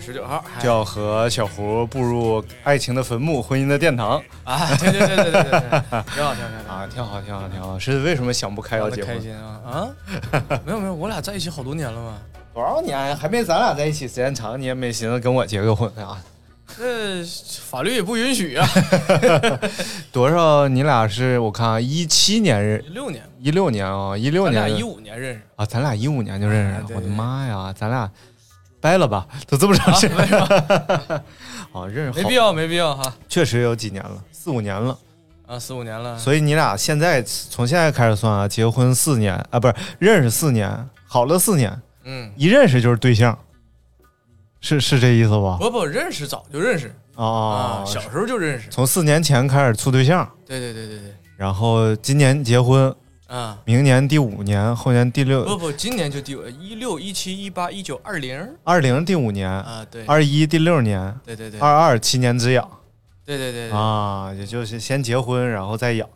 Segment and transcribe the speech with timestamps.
[0.00, 5.50] 十九号就要和小胡步入爱情的坟墓、婚姻的殿堂啊，对对对对对对，
[6.14, 6.88] 挺好挺好挺好啊！
[6.92, 7.78] 挺好，挺好，挺好。
[7.78, 9.16] 是为什么想不开要结婚？
[9.16, 9.88] 开心啊啊！
[10.66, 12.18] 没有没有，我俩在一起好多年了嘛。
[12.52, 13.16] 多少年？
[13.16, 16.20] 还没咱俩在一起时间长，你也没寻思跟我结个婚啊？
[16.76, 17.24] 这
[17.70, 18.68] 法律也不允许啊。
[20.12, 20.68] 多少？
[20.68, 26.86] 你俩是我看啊，一七年认，一六年，一六年啊，一六年，一五年认识啊，咱俩一五年就认识了。
[26.94, 28.10] 我的妈呀，咱俩
[28.80, 29.26] 掰了吧？
[29.48, 31.22] 都这么长时间了。
[31.72, 33.12] 啊， 认识没必要，没必要哈。
[33.28, 34.96] 确实有几年了，四五年了。
[35.46, 36.18] 啊，四五年了。
[36.18, 40.70] 所以你俩现在从现在开始算啊，结婚四年啊，不是认识四年，
[41.06, 43.36] 好了四年，嗯，一认识就是对象，
[44.60, 45.56] 是是这意思吧？
[45.58, 48.68] 不不，认识早就认识哦啊，小时候就认识。
[48.70, 51.14] 从四年前开始处对象，对对对对对。
[51.36, 52.94] 然后今年结婚，
[53.28, 58.56] 啊，明年第五年，后年第六，不不，今年就第五一六一七一八一九二零。
[58.64, 62.66] 二零第五年啊，对，二一第六年，对对对，二二七年之痒，
[63.26, 66.08] 对对对啊，也就是先结婚，然后再养，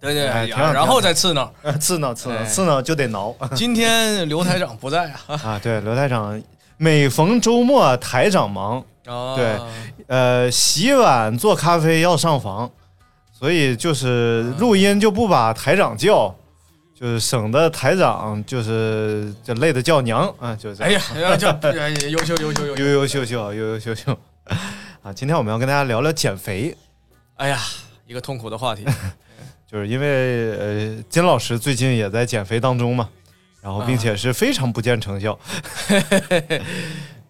[0.00, 2.44] 对对，哎然后再刺挠，刺挠刺挠哎。
[2.46, 3.36] 刺挠就得挠。
[3.54, 6.42] 今天刘台长不在啊，啊，对，刘台长
[6.78, 9.34] 每逢周末台长忙，哦。
[9.36, 9.58] 对，
[10.06, 12.70] 呃，洗碗做咖啡要上房，
[13.40, 16.34] 所以就是录音就不把台长叫，
[16.94, 21.02] 就是省得台长就是就累的叫娘啊，就是这哎样。
[21.18, 21.30] 呀，
[22.10, 24.14] 优秀优秀优优优秀秀，优 优秀秀
[25.02, 25.10] 啊！
[25.10, 26.76] 今天我们要跟大家聊聊减肥，
[27.36, 27.58] 哎呀，
[28.06, 28.84] 一个痛苦的话题，
[29.66, 33.08] 就是因为呃，金老师最近也在减肥当中嘛，
[33.62, 35.38] 然后并且是非常不见成效。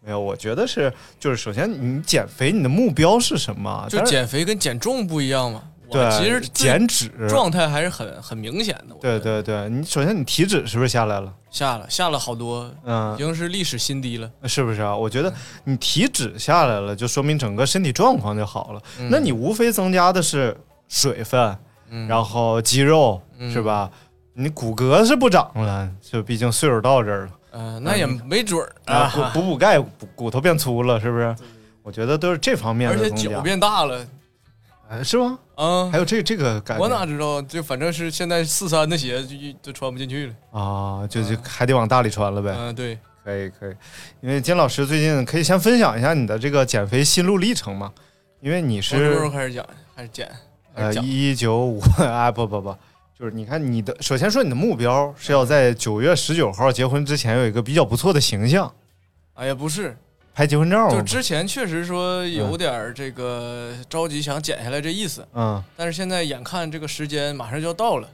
[0.02, 3.86] 没有，我觉得是，就是首先你减肥，你的目标是什么？
[3.88, 5.62] 就减肥跟减重不一样嘛。
[5.90, 8.94] 我对其实减脂状态还是很很明显的。
[9.00, 11.32] 对对对，你首先你体脂是不是下来了？
[11.50, 14.30] 下了下了好多，嗯已经是历史新低了。
[14.44, 14.96] 是不是啊？
[14.96, 15.32] 我觉得
[15.64, 18.80] 你体脂下来了，就说明整个身体状况就好了。
[19.00, 20.56] 嗯那你无非增加的是
[20.88, 21.56] 水分，
[21.90, 23.90] 嗯然后肌肉，嗯是吧？
[24.32, 27.32] 你骨骼是不长了，就毕竟岁数到这儿了。
[27.52, 31.34] 嗯，那也没准儿啊，啊，补补补钙，骨骨头变粗了，是不是？
[31.82, 34.06] 我觉得都是这方面而且的增加脚，变大了，
[34.90, 35.38] 哎是吗？
[35.54, 37.40] 嗯还，有这这个感觉我哪知道？
[37.42, 40.34] 就反正是现在四三的鞋就就穿不进去了。
[40.50, 42.52] 啊，就就还得往大里穿了呗。
[42.58, 43.74] 嗯，对，可以可以，
[44.20, 47.92] 因为金老师最近可以先分享一下你的这个减肥心路历程嘛，
[48.40, 49.64] 因为你是什么时候开始讲？
[49.94, 50.28] 开始减？
[50.74, 50.92] 呃？
[50.96, 52.76] 一九五 啊不不不，
[53.16, 58.72] 就是你看你的首先说你的目标是要在九月十九号结婚之前有一个比较不错的形象，
[59.34, 59.96] 哎呀，不是，
[60.34, 60.90] 拍结婚照。
[60.90, 68.08] 就之前确实说有点儿这个着急想减下来这意思，嗯但是现在眼看这个时间马上就要到了，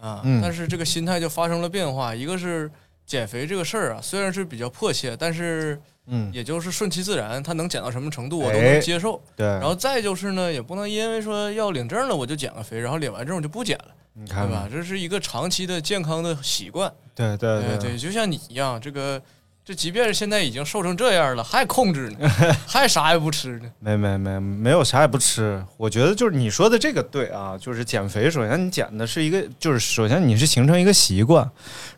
[0.00, 2.14] 啊，嗯但是这个心态就发生了变化。
[2.14, 2.70] 一个是
[3.06, 9.20] 减肥这个事儿啊，虽然是比较迫切，但是嗯，也就是顺其自然，它能减到什么程度我都哎能接受。
[9.36, 9.46] 对。
[9.46, 14.68] 然后再就是呢，也不能因为说要领证了我就减个肥，然后领完证我就不减了，你看对吧？？
[14.70, 16.92] 这是一个长期的健康的习惯。
[17.14, 19.20] 对对对对，就像你一样，这个
[19.64, 22.28] 这即便是现在已经瘦成这样了，还控制呢，
[22.66, 23.70] 还啥也不吃呢。
[23.78, 31.48] 没没没没有啥也不吃，我觉得就是你说的这个对啊，就是减肥，首先你减的是一个，就是首先你是形成一个习惯，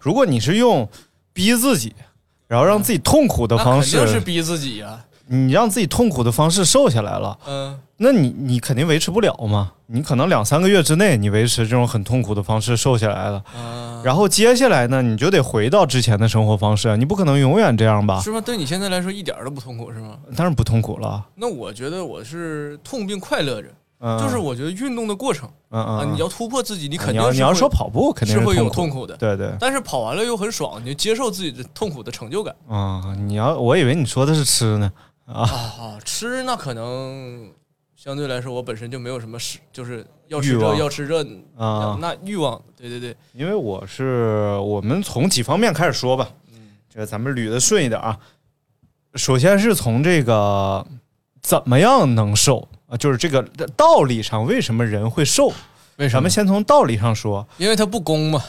[0.00, 0.86] 如果你是用
[1.32, 1.94] 逼自己，
[2.46, 18.20] 然后让自己痛苦的那方肯定是式，逼自己呀、你让自己痛苦的方式瘦下来了，嗯，那你你肯定维持不了嘛，你可能两三个月之内你维持这种很痛苦的方式瘦下来了，啊，然后接下来呢，你就得回到之前的生活方式，啊你不可能永远这样吧？
[18.20, 18.40] 是吗？
[18.40, 20.18] 对你现在来说一点儿都不痛苦是吗？
[20.36, 23.68] 当然不痛苦了，那我觉得我是痛并快乐着，
[24.00, 34.90] 嗯，就是我觉得运动的过程嗯嗯你要突破自己，你你肯定你要说跑步肯定是会有痛痛苦的，对对但是跑完了又很爽，你就接受自己的痛苦的成就感啊，你要我以为你说的是吃呢
[35.26, 35.98] 啊，啊。
[36.04, 37.48] 吃那可能
[38.02, 41.22] 相对来说，我本身就没有什么事，就是要吃这要吃这
[41.56, 41.96] 啊。
[42.00, 46.70] 那欲望，对对对，因为我是我们从几方面开始说吧，嗯。
[46.92, 48.18] 这个咱们捋的顺一点啊。
[49.14, 50.84] 首先是从这个
[51.42, 53.40] 怎么样能瘦啊，就是这个
[53.76, 55.52] 道理上为什么人会瘦，
[55.94, 58.42] 为咱们先从道理上说，因为它不公嘛，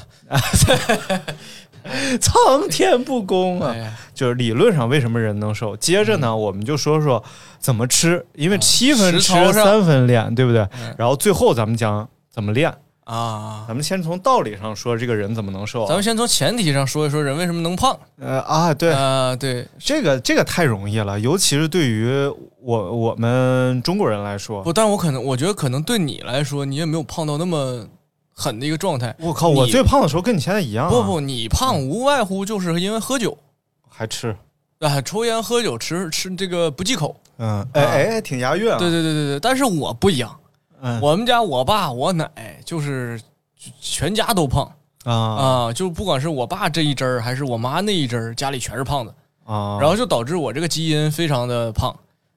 [2.22, 3.72] 苍天不公啊。
[3.76, 5.76] 哎，就是理论上为什么人能瘦。
[5.78, 7.24] 接着呢，我们就说说
[7.60, 10.62] 怎么吃，因为七分吃三分练，对不对？
[10.82, 10.96] 嗯？
[10.98, 12.74] 然后最后咱们讲怎么练。
[13.06, 15.88] 啊，咱们先从道理上说，这个人怎么能瘦啊？
[15.90, 17.94] 咱们先从前提上说一说人为什么能胖。
[18.18, 22.08] 呃啊，对，啊，对，这个这个太容易了，尤其是对于
[22.62, 27.86] 我我们中国人来说，不，但我可能我觉得可能对你来说，你也没有胖到那么
[28.34, 29.16] 狠的一个状态。
[29.20, 33.38] 我靠，我最胖的时候跟你现在一样、啊，不不，你胖无外乎就是因为喝酒
[33.88, 34.36] 还吃，
[34.80, 37.16] 啊，抽烟喝酒吃吃这个不忌口。
[37.38, 40.36] 嗯，哎哎，挺押韵啊，对对对对对，但是我不一样，
[40.82, 42.30] 嗯，我们家我爸我奶
[42.64, 43.20] 就是
[43.82, 44.72] 全家都胖
[45.04, 49.14] 啊啊，就不管是我爸这一支儿还是我妈那一支儿，家里全是胖子，
[49.46, 51.90] 啊，然后就导致我这个基因非常的胖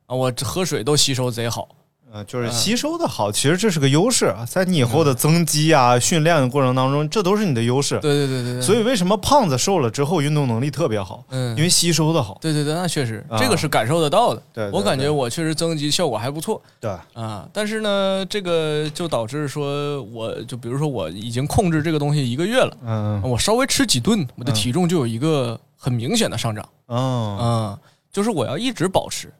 [0.07, 1.69] 啊，我喝水都吸收贼好。
[2.17, 7.99] 呃，就是吸收的好，其实这是个优势啊，在你以后的增肌啊、训练的过程当中，这都是你的优势。
[8.01, 11.23] 对对对对对，所以为什么胖子瘦了之后运动能力特别好？
[11.29, 12.39] 嗯因为吸收的好。
[12.41, 14.43] 对对对，那确实啊这个是感受得到的。
[14.55, 16.63] 对对我感觉我确实增肌效果还不错。
[16.81, 26.67] 对，啊，但是呢，这个就导致说，我就比如说我已经控制这个东西一个月了，嗯我稍微吃几顿，我的嗯体重就有一个很明显的上涨。
[26.89, 27.79] 嗯嗯，
[28.11, 29.31] 就是我要一直保持，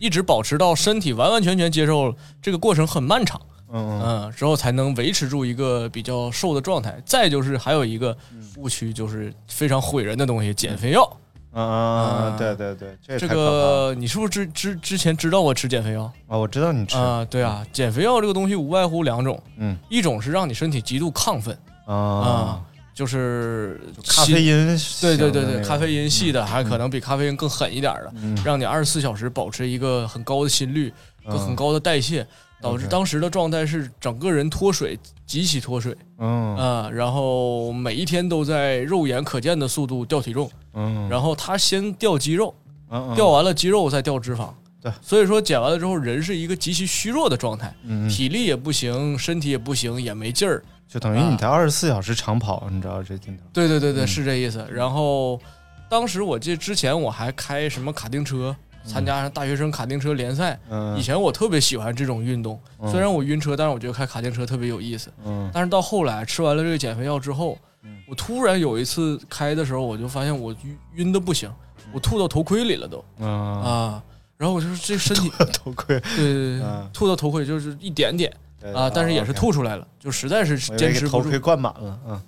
[0.00, 3.40] 一直保持到身体完完全全接受了这个过程很漫长，
[3.72, 4.02] 嗯嗯。
[4.02, 7.00] 嗯，之后才能维持住一个比较瘦的状态。
[7.04, 8.16] 再就是还有一个
[8.56, 11.08] 误区，就是非常毁人的东西——减肥药。
[11.52, 16.04] 嗯嗯嗯，对对对，这个你是不是之之之前知道我吃减肥药？
[16.28, 17.26] 啊，我知道你吃，啊？
[17.28, 19.76] 对啊，减肥药这个东西无外乎两种，嗯。
[19.88, 21.94] 一种是让你身体极度亢奋啊。
[21.94, 24.66] 啊，，就是咖啡因，
[25.00, 28.36] 对对对对，咖啡因系的还可能比咖啡因更狠一点的，嗯。
[28.44, 30.92] 让你二十四小时保持一个很高的心率，
[31.24, 32.26] 很高的代谢，
[32.60, 36.56] 导致当时的状态是整个人脱水，极其脱水嗯。
[36.56, 42.54] 啊、然后每一天都在肉眼可见的速度掉体重，嗯，然后他先掉肌肉，
[42.90, 43.14] 嗯。
[43.14, 44.50] 掉完了肌肉再掉脂肪。
[44.82, 44.92] 对。
[45.00, 48.08] 所以说减完了之后，人是一个极其虚弱的状态，嗯，嗯。
[48.10, 50.62] 体力也不行，身体也不行，也没劲儿。
[50.90, 53.44] 就等于你在二十四小时长跑，你知道这镜头？
[53.52, 54.06] 对对对对，嗯。
[54.08, 54.66] 是这意思。
[54.68, 55.40] 然后
[55.88, 58.54] 当时我记得之前我还开什么卡丁车，
[58.84, 60.58] 参加大学生卡丁车联赛。
[60.68, 62.90] 嗯，以前我特别喜欢这种运动，嗯。
[62.90, 65.12] 虽然我晕车，但是我觉得开卡丁车特别有意思。
[65.24, 65.48] 嗯。
[65.54, 71.48] 但是到后来吃完了这个减肥药之后嗯，我突然有一次开的时候，我就发现我晕晕的不行，
[71.92, 73.04] 我吐到头盔里了都。
[73.20, 74.02] 嗯啊。
[74.36, 76.00] 然后我就是这身体，头盔。
[76.16, 81.38] 对对对，嗯吐到头盔就是一点点对啊，但是也是吐出来了，就实在是坚持不住给头盔。
[81.38, 82.22] 灌满了，嗯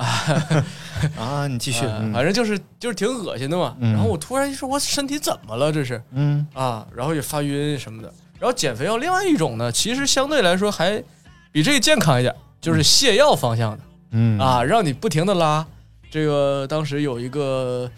[0.00, 0.06] 啊
[1.18, 3.76] 啊，你继续，反正就是就是挺恶心的嘛。
[3.80, 5.70] 嗯然后我突然一说，我身体怎么了？
[5.70, 8.12] 这是嗯啊，然后也发晕什么的。
[8.38, 11.02] 然后减肥药另外一种呢，其实相对来说还
[11.52, 13.80] 比这个健康一点，就是泻药方向的
[14.12, 15.66] 嗯啊，让你不停的拉。
[16.10, 17.90] 这个当时有一个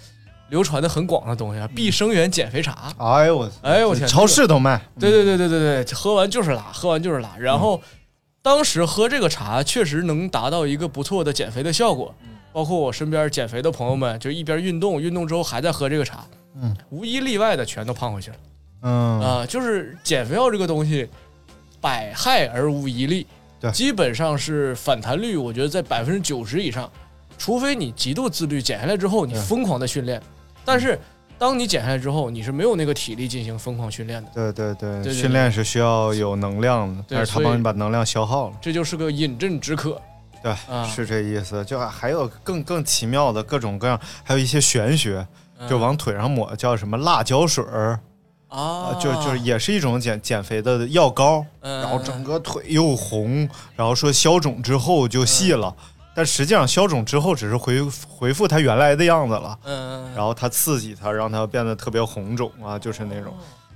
[0.52, 2.92] 流传的很广的东西啊，碧生源减肥茶。
[2.98, 7.34] 哎呦我，哎呦我天超市都卖，对对对对对对，喝完就是拉，喝完就是拉。
[7.38, 7.80] 然后
[8.42, 12.14] 当时喝这个茶确实能达到一个不错的减肥的效果，
[12.52, 16.26] 包括我身边减肥的朋友们，就一边运动，运动之后还在喝这个茶，
[16.60, 18.36] 嗯，无一例外的全都胖回去了。
[18.82, 19.20] 嗯。
[19.22, 21.08] 啊、就是减肥药这个东西，
[21.80, 23.26] 百害而无一利，
[23.58, 23.72] 对。
[23.72, 26.90] 基本上是反弹率，我觉得在百分之九十以上，
[27.38, 30.20] 除非你极度自律，减下来之后你疯狂的训练，
[30.64, 30.98] 但是
[31.38, 34.30] 当你减下来之后，你是没有那个体力进行疯狂训练的。
[34.32, 38.56] 对对对，训练是需要有能量的，但是他帮你把能量消耗了。
[38.60, 40.00] 这就是个饮鸩止渴。
[40.42, 41.64] 对，啊是这意思。
[41.64, 45.26] 就还有更更奇妙的各种各样，还有一些玄学，
[45.58, 47.98] 嗯就往腿上抹叫什么辣椒水儿
[48.48, 55.74] 啊啊，就就是也是一种减减肥的药膏，嗯然后整个腿又红，然后说消肿之后就细了，
[56.14, 63.34] 但实际上消肿之后只是回回复它原来的样子了，嗯，然后它刺激它，让它变得特别红肿啊，就是那种。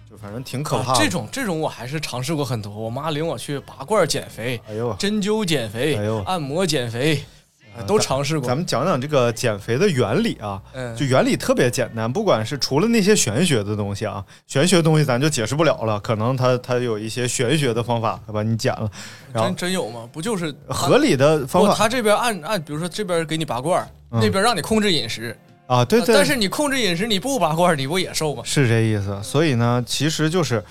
[0.08, 0.98] 就反正挺可怕的。
[0.98, 2.72] 啊这种这种我还是尝试过很多。
[2.72, 7.35] 我妈领我去拔罐减肥、哎呦，针灸减肥、哎呦按摩减肥，呃
[7.84, 8.46] 都尝试过。
[8.46, 18.90] 咱们讲讲这个减肥的原理啊，嗯就原理特别简单，不管是除了那些玄学的东西啊，玄学东西咱就解释不了了，可能它它有一些玄学的方法把你减了，
[19.32, 20.08] 然后真真有吗？
[20.12, 25.36] 不就是合理的方，法他这边按按，比如说这边给你拔罐，嗯那边让你控制饮食。
[25.66, 28.42] 啊，对对，但是你控制饮食，你不拔罐，你不也瘦吗？
[28.44, 29.20] 是这意思。
[29.20, 30.62] 所以呢，其实就是，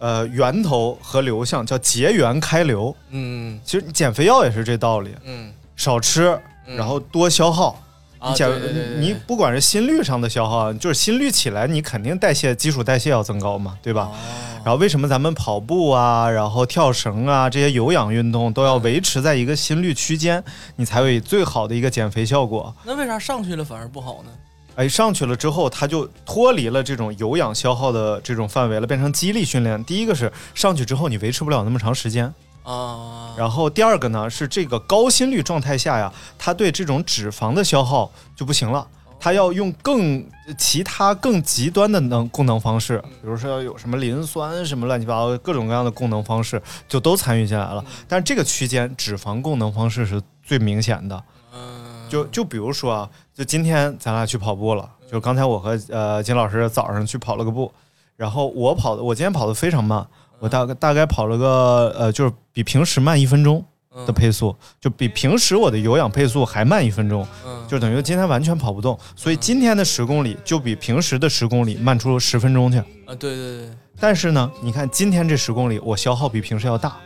[0.00, 2.92] 呃，源头和流向叫结缘开流。
[3.10, 6.42] 嗯其实减肥药也是这道理，嗯少吃，嗯
[6.76, 7.80] 然后多消耗。
[8.18, 14.10] 啊你减对对对对你不管是心率上的消耗，就是心率起来，你肯定代谢基础代谢要增高嘛，对吧？
[14.12, 14.16] 哦
[14.62, 20.44] 然后为什么咱们跑步啊，然后跳绳啊这些有氧运动都要维持在一个心率区间，
[20.76, 22.74] 你才有最好的一个减肥效果。
[22.84, 24.30] 那为啥上去了反而不好呢？
[24.76, 29.82] 哎，上去了之后，它就脱离了这种有氧消耗的这种范围了，变成肌力训练。
[29.84, 32.30] 第一个是上去之后你维持不了那么长时间，
[32.70, 38.86] 啊，然后第二个呢是这个高心率状态下呀，它对这种脂肪的消耗就不行了。
[39.22, 47.84] 它要用更其他更极端的能功能方式，比如说要有什么磷酸什么乱七八糟各种各样的功能方式，就都参与进来了。
[48.08, 51.22] 但是这个区间脂肪功能方式是最明显的。
[51.52, 57.70] 嗯，就就比如说啊，就今天咱俩去跑步了，就刚才我和呃金老师早上去跑了个步，
[58.16, 60.06] 然后我跑的我今天跑的非常慢，
[60.40, 63.64] 我大概大概跑了个呃就是比平时慢一分钟
[64.06, 72.78] 的配速，就比平时我的有氧配速还慢一分钟，嗯就等于今天完全跑不动，所以今天的十公里就比平时的十公里慢出十分钟去。
[72.78, 73.68] 啊，对对对，
[74.00, 76.96] 但是呢，你看今天这十公里我消耗比平时要大，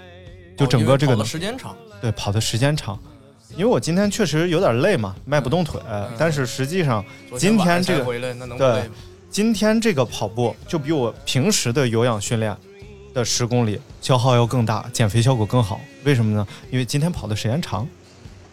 [0.56, 2.98] 就整个这个哦跑的时间长，对，跑的时间长，
[3.56, 5.80] 因为我今天确实有点累嘛，迈不动腿。
[6.16, 7.04] 但是实际上，
[7.36, 8.04] 今天这个
[8.56, 8.88] 对？
[9.30, 12.56] 今天这个跑步就比我平时的有氧训练
[13.14, 15.80] 的十公里消耗要更大，减肥效果更好。
[16.04, 16.46] 为什么呢？
[16.70, 17.88] 因为今天跑的时间长。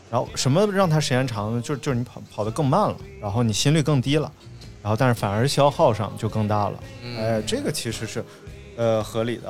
[0.10, 1.62] 然后什么让它时间长呢？
[1.62, 4.30] 就是就是你跑跑得更慢了，然后你心率更低了，
[4.84, 6.80] 然后但是反而消耗上就更大了。
[7.01, 8.24] 嗯哎，这个其实是
[8.75, 9.50] 呃合理的。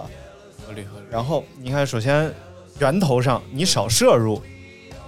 [0.65, 1.05] 合理合理。
[1.09, 2.31] 然后你看，首先
[2.79, 4.41] 源头上你少摄入，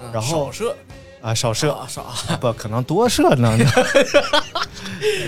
[0.01, 0.75] 嗯然后少摄
[1.21, 2.03] 啊，少摄啊少
[2.41, 3.55] 不可能多摄呢，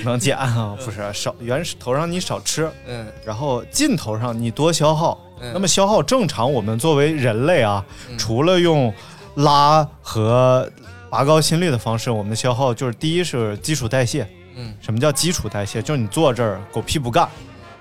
[0.04, 5.20] 能减啊，不是少源头上你少吃，嗯然后尽头上你多消耗。
[5.42, 8.94] 嗯那么消耗正常，我们作为人类啊，嗯除了用
[9.36, 10.70] 拉和
[11.10, 14.26] 拔高心率的方式，我们的消耗就是第一是基础代谢。
[14.56, 15.82] 嗯，什么叫基础代谢？
[15.82, 17.28] 就是你坐这儿狗屁不干，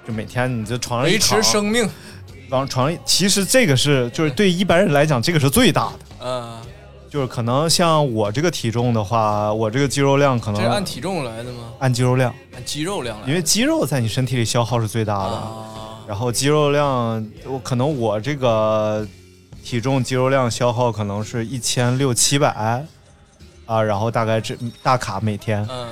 [0.05, 1.89] 就每天你就床上一维持生命，
[2.51, 5.99] 往床上，其实这个是就是对一般人来讲，这个是最大的。
[6.25, 6.59] 嗯，
[7.15, 11.73] 就是可能像我这个体重的话，我这个肌肉量可能这是按体重来的吗？
[11.79, 15.31] 按肌肉量，按肌肉量来的，因为肌肉在你身体里消耗是最大的。
[15.31, 19.07] 啊，然后肌肉量，我可能我这个
[19.63, 22.83] 体重肌肉量消耗可能是一千六七百
[23.67, 25.65] 啊，然后大概这大卡每天。
[25.71, 25.87] 嗯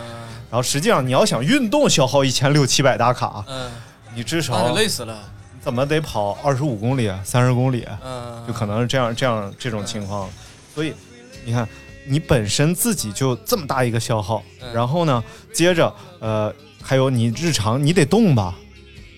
[0.51, 3.71] 然后实际上你要想运动消耗一千六七百大卡，嗯，
[4.13, 5.17] 你至那少就累死了，
[5.61, 10.29] 怎么得跑二十五公里、三十公里，嗯，就可能是这样这样这种情况。
[10.75, 10.95] 所以
[11.45, 11.69] 你看，
[12.07, 15.23] 你本身自己就这么大一个消耗，嗯然后呢，
[15.53, 18.55] 接着呃，还有你日常你得动吧，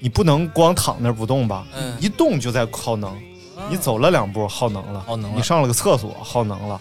[0.00, 3.16] 你不能光躺那儿不动吧，嗯一动就在耗能。
[3.71, 6.78] 你走了两步耗能了，耗能了你上了个厕所耗能了，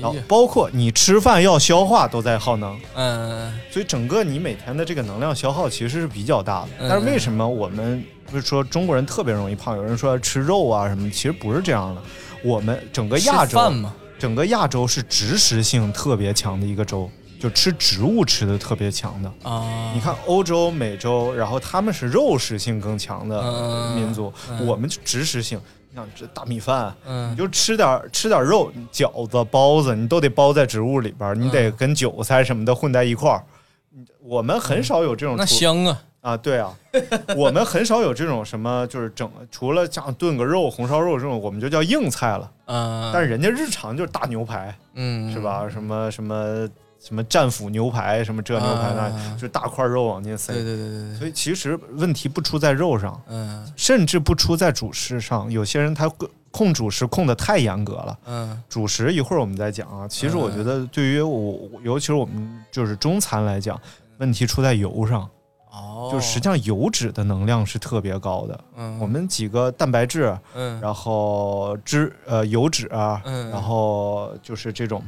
[0.00, 6.68] 然后包括你吃饭要消化都在耗能，嗯所以整个你每天的这个能量消耗其实是比较大的。
[6.80, 9.76] 嗯但是为什么我们不是说中国人特别容易胖？
[9.76, 12.02] 有人说吃肉啊什么，其实不是这样的。
[12.42, 13.94] 我们整个亚洲饭嘛，
[14.24, 19.30] 整个亚洲是植食性特别强的一个州，就吃植物吃的特别强的。
[19.42, 25.60] 啊，你看欧洲、美洲，然后他们是肉食性更强的嗯民族，嗯我们就植食性。
[25.90, 33.44] 你想这大米饭，嗯你就吃点吃点肉，饺子、包子，你都得包在植物里边儿，你得跟韭菜什么的混在一块儿。
[34.22, 36.74] 我们很少有这种那香啊，啊，对啊，
[37.36, 42.50] 我们很少有这种什么，就是整除了像炖个肉、红烧肉这种，我们就叫硬菜了。
[42.64, 45.38] 嗯，但是人家日常就是大牛排，嗯是？
[45.38, 45.68] 吧？
[45.68, 46.66] 什么什么
[46.98, 50.54] 什么战斧牛排，什么这牛排那，啊就是大块肉往进塞。
[50.54, 55.52] 对对对对对，所以其实问题不出在肉上，嗯甚至不出在主食上。
[55.52, 56.10] 有些人他
[56.50, 58.18] 控主食控的太严格了。
[58.24, 60.08] 嗯主食一会儿我们再讲啊。
[60.08, 63.78] 其实我觉得对于我，尤其是我们就是中餐来讲，
[64.16, 65.28] 问题出在油上。
[65.74, 68.60] 哦，就实际上油脂的能量是特别高的。
[68.76, 75.02] 嗯我们几个蛋白质，嗯然后脂呃油脂啊，嗯然后就是这种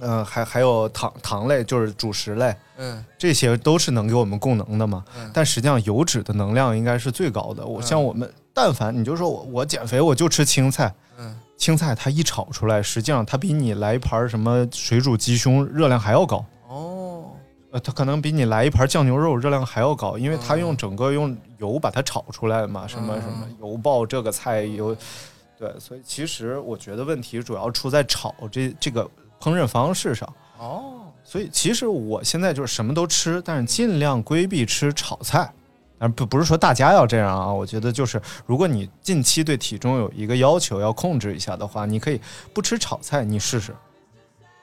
[0.00, 5.04] 嗯、还还有糖糖类，就是主食类，嗯这些都是能给我们供能的嘛。
[5.18, 7.66] 嗯但实际上油脂的能量应该是最高的。
[7.66, 16.44] 我像我们，但凡你就说我我减肥我就吃青菜，嗯，青菜它一炒出来，实际上它比你来一盘什么水煮鸡胸热量还要高。
[17.80, 24.96] 它可能比你来一盘酱牛肉热量还要高，因为它嗯用整个用油把它炒出来的嘛，什么嗯什么油爆这个菜油，
[25.58, 29.04] 对，所以其实我觉得问题主要出在炒这这个
[29.40, 30.28] 烹饪方式上。
[30.58, 35.52] 哦，所以其实我现在就是什么都吃，但是尽量规避吃炒菜。
[36.00, 42.20] 而不不是说大家要这样啊，我觉得就是如果你近期对体重有一个要求要控制一下的话，你可以
[42.54, 43.74] 不吃炒菜，你试试。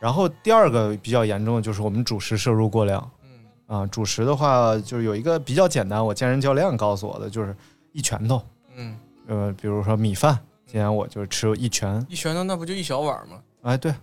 [0.05, 3.11] 然后第二个比较严重的就是我们主食摄入过量。
[3.23, 7.55] 嗯啊，主食的话就是有一个比较简单，我健身教练告诉我的，就是
[7.91, 8.39] 一拳头。
[8.75, 8.95] 嗯，
[9.25, 12.05] 呃，比如说米饭，今天我就吃一拳。
[12.07, 13.39] 一拳头那不就一小碗吗？
[13.63, 13.95] 哎，对，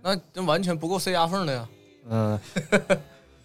[0.00, 1.68] 那那完全不够塞牙缝的呀。
[2.08, 2.38] 嗯、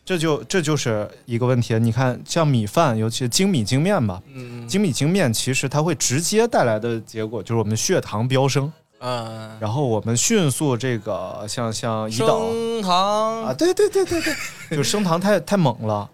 [0.05, 1.73] 这就这就是一个问题。
[1.79, 8.71] 你看，像米饭，尤其是精米精面吧，嗯精米精面其实它会直接带来的结果就是我们血糖飙升，
[9.05, 14.21] 嗯，然后我们迅速这个像像胰岛升糖啊，对对对对
[14.69, 16.09] 对，就升糖太太猛了。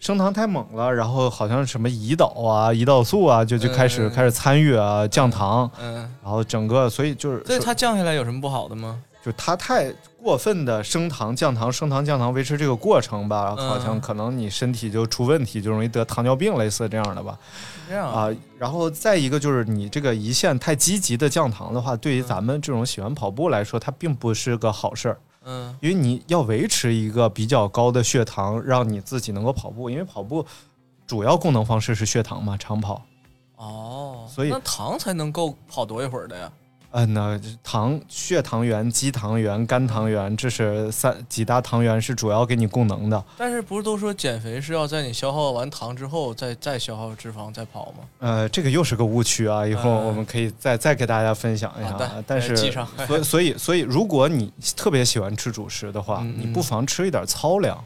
[0.00, 9.00] 升糖太猛了，然后好像什么胰岛啊、胰岛素啊，就就开始、嗯开始参与啊，降糖，嗯，然后整个所以就是所以它降下来有什么不好的吗？
[9.24, 9.90] 就它太
[10.22, 17.38] 过分的升糖、降糖、升糖、降糖维持这个过程吧，嗯好像可能你身体就出问题，就容易得糖尿病，类似这样的吧。
[17.88, 18.28] 这样啊，
[18.58, 30.44] 然后再一个就是你这个胰腺太积极的降糖的话，对于咱们这种喜欢跑步来说，它并不是个好事儿，嗯因为你要维持一个比较高的血糖，让你自己能够跑步，因为跑步
[31.06, 33.02] 主要功能方式是血糖嘛，长跑。
[33.56, 36.52] 哦，所以那糖才能够跑多一会儿的呀？
[36.96, 43.24] 嗯，那糖、血糖原、肌糖原、肝糖原，这是三几大糖原是主要给你供能的。
[43.36, 48.04] 但是不是都说减肥是要在你消耗完糖之后再再消耗脂肪再跑吗？
[48.20, 49.66] 呃，这个又是个误区啊！
[49.66, 52.22] 一会儿嗯我们可以再再给大家分享一下啊。
[52.24, 57.84] 但是所以所以所以，如果你特别喜欢吃主食的话，嗯你不妨吃一点糙粮，嗯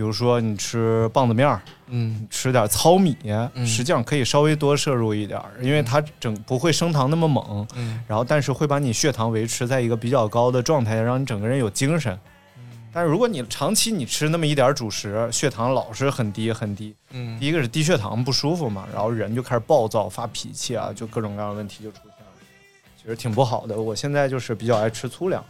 [0.00, 2.26] 比如说你吃棒子面儿，嗯。
[2.30, 3.66] 吃点糙米，嗯。
[3.66, 8.02] 实际上可以稍微多摄入一点儿，因为它整不会升糖那么猛，嗯。
[8.08, 12.18] 然后但是会把你血糖维持在一个比较高的状态，让你整个人有精神。
[12.56, 12.62] 嗯。
[12.90, 17.38] 但是如果你长期你吃那么一点儿主食，血糖老是很低很低，嗯。
[17.38, 22.32] 第一个是低血糖不舒服嘛，然后人就开始暴躁、发脾气啊，就各种各样的问题就出现了，
[22.96, 23.78] 其实挺不好的。
[23.78, 25.44] 我现在就是比较爱吃粗粮，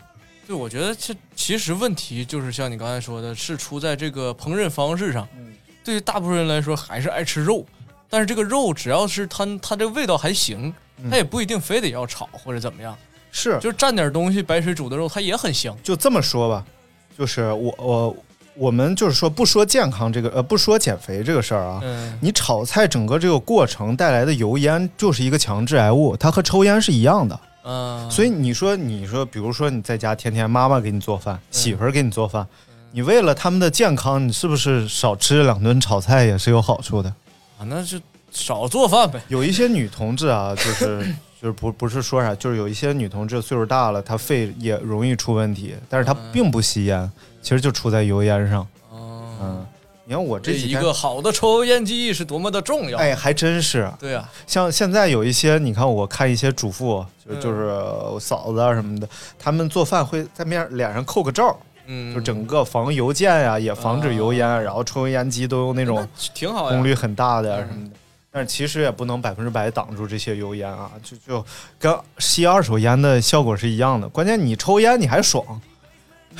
[0.50, 5.28] 对，我觉得这其实问题就是像你刚才说的，是出在这个烹饪方式上。
[5.38, 7.64] 嗯对于大部分人来说，还是爱吃肉，
[8.08, 10.72] 但是这个肉只要是它它这个味道还行，
[11.08, 12.94] 它也不一定非得要炒或者怎么样，
[13.32, 15.74] 是就蘸点东西，白水煮的肉它也很香。
[15.82, 16.64] 就这么说吧，
[17.16, 18.16] 就是我我
[18.54, 27.40] 我们就是说不说健康这个呃不说减肥这个事儿啊，嗯你炒菜整个这个过程带来的油烟就是一个强致癌物，它和抽烟是一样的。
[27.62, 32.46] 嗯，所以你说，你说，比如说你在家天天妈妈给你做饭，媳妇儿给你做饭，
[32.92, 37.08] 你为了他们的健康，你是不是少吃两顿炒菜也是有好处的？
[37.58, 39.20] 啊，那就少做饭呗。
[39.28, 47.10] 有一些女同志啊，就是 就是不不是说啥，就是有一些女同志岁数大了，她肺也容易出问题，但是她并不吸烟，
[47.42, 48.66] 其实就出在油烟上。
[48.90, 49.66] 哦，嗯，
[50.10, 52.98] 你看我这一个好的抽油烟机是多么的重要。
[52.98, 53.88] 哎，还真是。
[53.96, 57.66] 对啊，像现在有一些，你看我看一些主妇，就嗯就是
[58.12, 66.70] 我嫂子啊什么的，他们做饭会在面脸上扣个罩，嗯，就整个防油溅呀、也防止油烟，然后抽油烟机都用那种挺好。
[66.70, 67.94] 功率很大的什么的。
[68.32, 71.46] 但是其实也不能百分之百挡住这些油烟啊，就就
[71.78, 74.08] 跟吸二手烟的效果是一样的。
[74.08, 75.44] 关键你抽烟你还爽，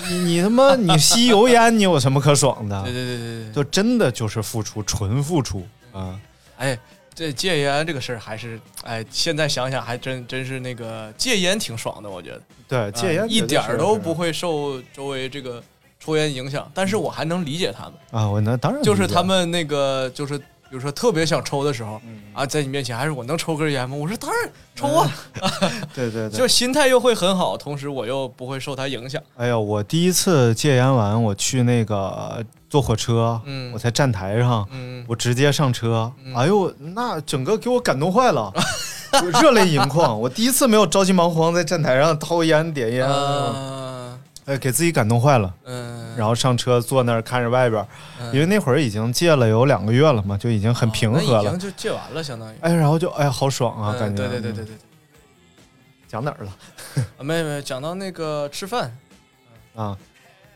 [0.09, 2.93] 你 你他妈你吸油烟你有什么可爽的对？
[2.93, 3.53] 对对对对。
[3.53, 6.19] 就真的就是付出，纯付出啊。
[6.57, 6.79] 哎，
[7.15, 15.63] 这戒烟这个事儿还是，哎，现在想想还真真是那个戒烟挺爽的，我觉得对，戒烟啊一点儿都不会会受周围这个
[15.99, 18.29] 抽烟影响，但是我还能理解他们，啊。
[18.29, 22.21] 我能当然就是他们那个就是比如说特别想抽的时候嗯。
[22.33, 23.97] 啊，在你面前还是我能抽根烟吗？
[23.97, 25.13] 我说当然抽啊，
[25.93, 29.21] 对对对，就心态又会很好，同时我又不会受他影响。
[29.37, 33.73] 哎呀，我第一次戒烟完，我去那个坐火车，嗯。
[33.75, 35.05] 我在站台上，嗯。
[35.09, 36.33] 我直接上车，嗯。
[36.35, 38.53] 哎呦，那整个给我感动坏了，
[39.13, 40.19] 我 热泪盈眶。
[40.21, 44.17] 我第一次没有着急忙慌在站台上掏烟点烟，啊。
[44.47, 45.53] 哎，给自己感动坏了。
[45.65, 47.87] 嗯，然后上车坐那儿看着外边，
[48.21, 51.59] 嗯因为那会儿已经戒了有两个月了嘛，就已经很平和了哦那已经。
[51.59, 52.57] 就戒完了，相当于。
[52.61, 54.23] 哎，然后就哎好爽啊，嗯感觉。
[54.29, 54.79] 对对对对对对。
[56.09, 56.53] 讲哪儿了
[57.19, 58.97] 啊，没没讲到那个吃饭，
[59.77, 59.97] 啊？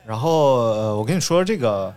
[0.04, 1.94] 然后呃，我跟你说这个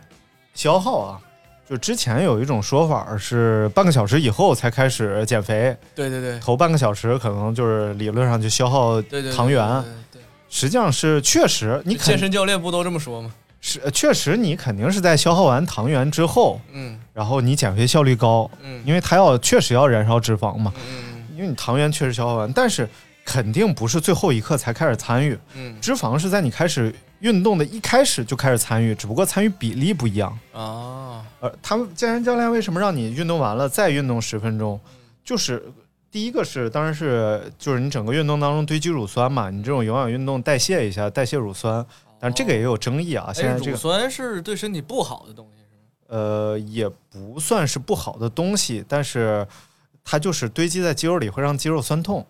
[0.53, 1.19] 消耗啊，
[1.67, 9.67] 就之前有一种说法是半个小时以后才开始减肥，对对对，头半个小时可能就是理论上就消耗对对对糖原，
[10.11, 13.33] 对对实际上是确实你健身教练不都这么说吗？
[13.67, 22.87] 是呃确实你肯定是在消耗完糖原之后，嗯然后你减肥效率高，嗯因为它要确实要燃烧脂肪嘛，嗯因为你糖原确实消耗完，但是
[23.25, 30.31] 肯定不是最后一刻才开始参与，嗯脂肪是在你开始运动的一开始就开始参与，只不过参与比例不一样。
[30.53, 34.79] 啊，呃，他们健身教练为什么让你运动完了再运动十分钟？
[35.25, 35.61] 就是
[36.09, 41.85] 第一个是，当然是就是你整个运动当中堆积乳酸嘛，你这种有氧运动代谢一下，代谢乳酸。
[42.19, 45.83] 但这个也有争议啊，现在哎，这个乳酸是对身体不好的东西，是吗？
[46.09, 49.47] 呃也不算是不好的东西，但是
[50.03, 52.25] 它就是堆积在肌肉里会让肌肉酸痛。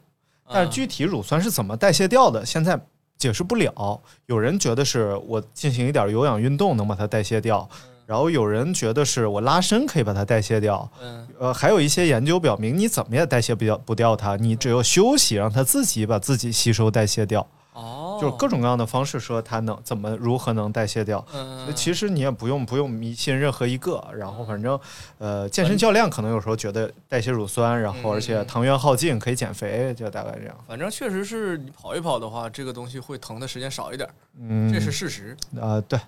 [0.49, 2.79] 但具体乳酸是怎么代谢掉的，现在
[3.17, 4.01] 解释不了。
[4.27, 7.67] 有人觉得是我进行一点有氧运动能把它代谢掉，
[8.05, 10.89] 然后有人觉得是我拉伸可以把它代谢掉。
[11.01, 17.45] 嗯呃，还有一些研究表明，你怎么也代谢不掉不掉它，你只有休息，让它自己把自己吸收代谢掉，
[17.77, 21.23] 哦，就是各种各样的方式说它能怎么如何能代谢掉。
[21.31, 24.79] 嗯，其实你也不用不用迷信任何一个，然后反正，
[25.19, 30.57] 呃，健身教练可能有时候觉得代谢乳酸，然后而且糖原耗尽可以减肥，就大概这样。
[30.67, 34.09] 反正确实是你跑一跑的话，这个东西会疼的时间少一点，
[34.39, 35.37] 嗯，这是事实。
[35.61, 35.99] 啊、对，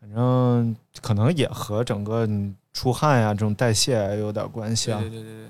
[0.00, 4.90] 反正可能也和整个你出汗呀、这种代谢有点关系。
[4.92, 5.46] 对对对对，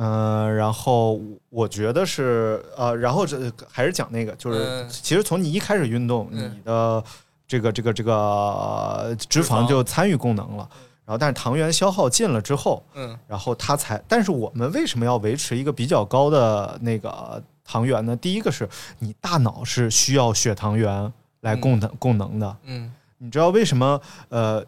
[0.00, 7.04] 嗯、然后我觉得是呃，然后这还是讲那个，就是、嗯其实从你一开始运动，嗯你的
[7.48, 10.68] 这个这个这个呃脂肪脂肪就参与功能了。
[11.04, 18.14] 然后，但是糖原消耗尽了之后，嗯然后它才，但是我们为什么要维持一个比较高的那个糖原呢？
[18.14, 24.00] 第一个是你大脑是需要血糖原来供能、供能的，嗯你知道为什么？
[24.28, 24.64] 呃，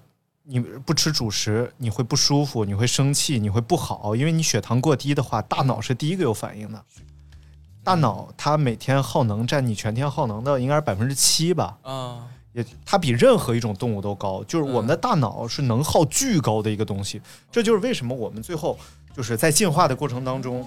[0.51, 6.85] 你不吃主食，你会不舒服，你会生气，你会不好，因为你血糖过低的话，大脑是第一个有反应的。
[7.85, 14.43] 大脑它每天耗能占你全天耗能的应该是百分之七吧，啊，也它比任何一种动物都高。
[14.43, 18.77] 就是我们的大脑是能耗巨高的一个东西，这就是为什么我们最后
[19.17, 20.67] 就是在进化的过程当中，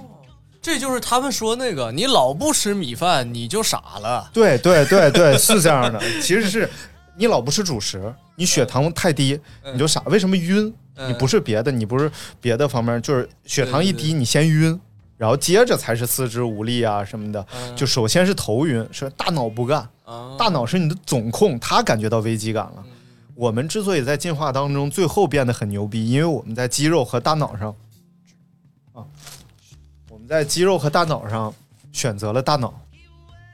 [0.61, 4.31] 这就是他们说那个，你老不吃米饭，你就傻了。
[4.33, 5.99] 对对对对，是这样的。
[6.21, 6.69] 其实是
[7.17, 10.01] 你老不吃主食，你血糖太低，嗯你就傻。
[10.07, 10.73] 为什么晕？
[10.95, 14.79] 嗯你不是别的，你不是别的方面，就是血糖一对对低，你先晕，
[15.17, 17.45] 然后接着才是四肢无力啊什么的。
[17.55, 22.75] 嗯就首先是头晕，是大脑不干，啊，大脑是你的总控，他感觉到危机感了。
[22.77, 22.89] 嗯
[23.35, 27.75] 我们之所以在进化当中最后变得很牛逼，因为我们在肌肉和大脑上，
[28.93, 29.01] 啊，
[30.11, 31.51] 我们在肌肉和大脑上
[31.91, 32.71] 选择了大脑，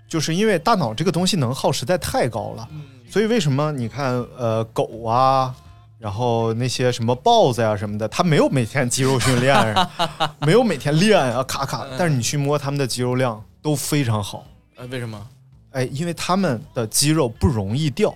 [0.06, 5.54] 就是因为大脑这个东西能耗实在太高了，嗯所以为什么你看呃狗啊，
[5.98, 14.46] 然后那些什么豹子呀、什么的，它没有每天肌肉训练啊， 没有每天练啊，咔咔，但是你去摸它们的肌肉量都非常好。
[14.76, 15.28] 呃，为什么？
[15.72, 18.10] 哎，因为它们的肌肉不容易掉，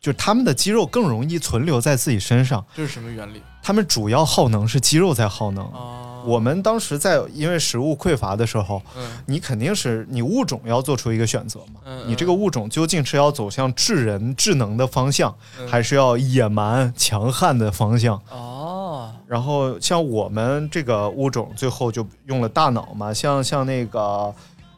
[0.00, 2.64] 就是他们的肌肉更容易存留在自己身上。
[2.74, 5.64] 这是什么原理他们主要耗能是肌肉在耗能。
[5.66, 6.11] 啊？
[6.24, 11.80] 我们当时在因为食物匮乏的时候，嗯你肯定是你物种要做出一个选择嘛。
[11.84, 18.20] 嗯你这个物种究竟是要走向智人智能的方向，嗯还是要野蛮强悍的方向？
[18.30, 24.34] 哦，然后像我们这个物种最后就用了大脑嘛，像像那个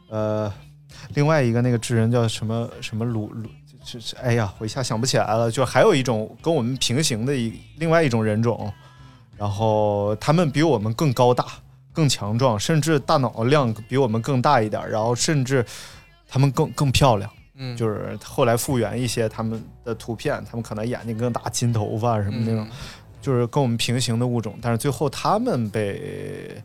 [0.09, 0.51] 呃，
[1.13, 3.49] 另外一个那个智人叫什么什么鲁鲁，
[3.83, 5.49] 就是哎呀，我一下想不起来了。
[5.49, 8.71] 就还有一种跟我们平行的一另外一种人种，
[9.37, 11.45] 然后他们比我们更高大、
[11.93, 15.65] 更强壮，甚至大脑量比我们更大一点，然后甚至
[16.27, 17.29] 他们更更漂亮。
[17.57, 22.65] 嗯，就是后来复原一些他们的图片，他们可能眼睛更大、金头发什么那种。
[22.65, 22.71] 嗯
[23.21, 26.61] 就是跟我们平行的物种，但是最后他们被，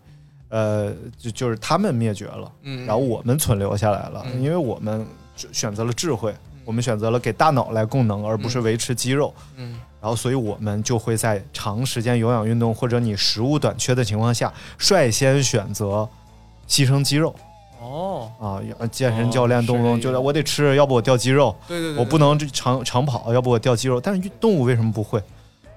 [0.51, 5.07] 呃，就就是他们灭绝了，嗯，然后我们存留下来了，嗯因为我们
[5.53, 9.79] 选择了智慧，我们选择了给大脑来供能，而不是维持肌肉，嗯。
[10.01, 16.09] 然后所以我们就会在长时间有氧运动或者你食物短缺的情况下，率先选择
[16.67, 17.35] 牺牲肌肉。
[17.83, 24.01] 哦，啊，健身教练动不动是就我得吃，要不我掉肌肉，对对对，我不能长长跑，要不我掉肌肉。
[24.01, 25.23] 但是动物为什么不会？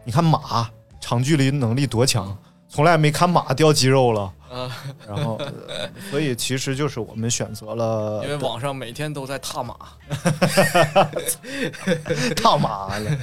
[0.06, 0.70] 你看马
[1.02, 2.38] 长距离能力多强，
[2.74, 4.32] 从来没看马掉肌肉了。
[4.52, 4.70] 啊，
[5.08, 9.76] 然后，呃所以其实就是我们选择了 因为网上每天都在踏马，
[12.36, 13.18] 踏马了。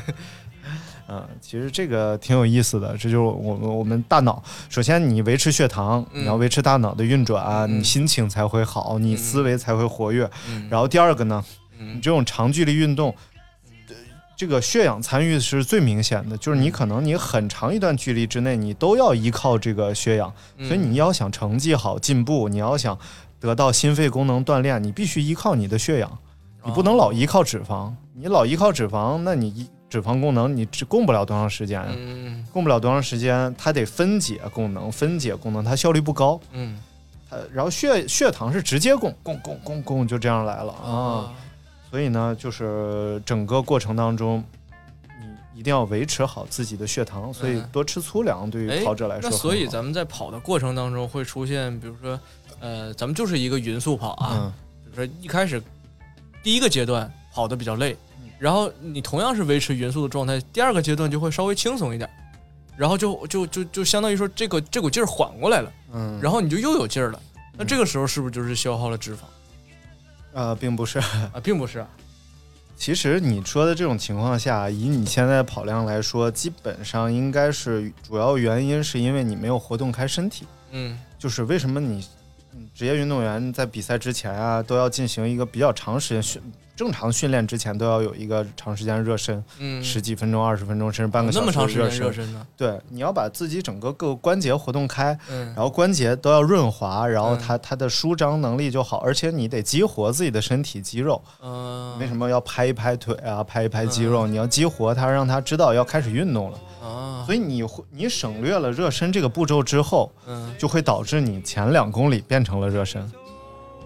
[1.08, 4.40] 嗯，其实这个挺有意思的，这就是我们我们大脑。
[4.68, 10.28] 首先，你维持血糖，嗯你要维持大脑的运转，嗯你心情才会好，你思维才会活跃。
[10.48, 11.44] 嗯然后第二个呢，
[11.78, 13.16] 嗯你这种长距离运动，呃
[14.40, 20.32] 这个血氧参与是最明显的，就是你可能你很长一段距离之内，你都要依靠这个血氧，
[20.66, 22.98] 所以你要想成绩好、进步，你要想
[23.38, 26.10] 得到心肺功能锻炼，你必须依靠你的血氧，
[26.64, 27.92] 你不能老依靠脂肪。
[28.14, 31.88] 你老依靠脂肪，那你一脂肪功能你只供不了多长时间呀？
[31.94, 36.40] 嗯供不了多长时间，它得分解功能，分解功能它效率不高。
[36.52, 36.78] 嗯
[37.28, 41.30] 它然后血血糖是直接供供供供供就这样来了啊。
[41.90, 44.44] 所以呢，就是整个过程当中，
[45.18, 49.28] 你一定要维持好自己的血糖，所以嗯多吃粗粮对于哎跑者来说。
[49.28, 52.18] 那所以咱们在跑的过程当中会出现，比如说，
[52.60, 54.52] 呃，咱们就是一个匀速跑啊，嗯
[54.84, 55.60] 比如说一开始
[56.44, 62.08] 第一个阶段跑的比较累，嗯然后你同样是维持匀速的状态，第二个阶段就会稍微轻松一点，
[62.76, 67.20] 然后就就就就相当于说这个这股劲儿缓过来了，嗯，然后你就又有劲儿了。
[67.58, 69.20] 那这个时候是不是就是消耗了脂肪
[70.32, 70.98] 呃，并不是。
[70.98, 71.32] 啊？
[71.42, 71.88] 并不是啊，
[72.76, 80.46] 其实你说的这种情况下，以你现在的跑量来说，基本上应该是主要原因是因为你没有活动开身体。
[80.72, 82.06] 嗯就是为什么你
[82.54, 86.40] 嗯职业运动员在比赛之前啊，都要进行一个比较长时间训，
[86.80, 92.46] 正常训练之前都要有一个长时间热身，嗯，十几分钟、二十分钟，甚至半个小时那么长时间热热身呢？
[92.56, 101.22] 对，你要把自己整个各个关节活动开，嗯然后关节都要润滑，然后嗯它它的舒张能力就好，而且你得激活自己的身体肌肉。
[101.42, 104.26] 嗯，为什么要拍一拍腿啊，拍一拍肌肉？
[104.26, 106.58] 你要激活它，让它知道要开始运动了。
[106.82, 107.22] 啊？
[107.26, 113.06] 所以你会你省略了热身这个步骤之后，嗯就会导致你前两公里变成了热身。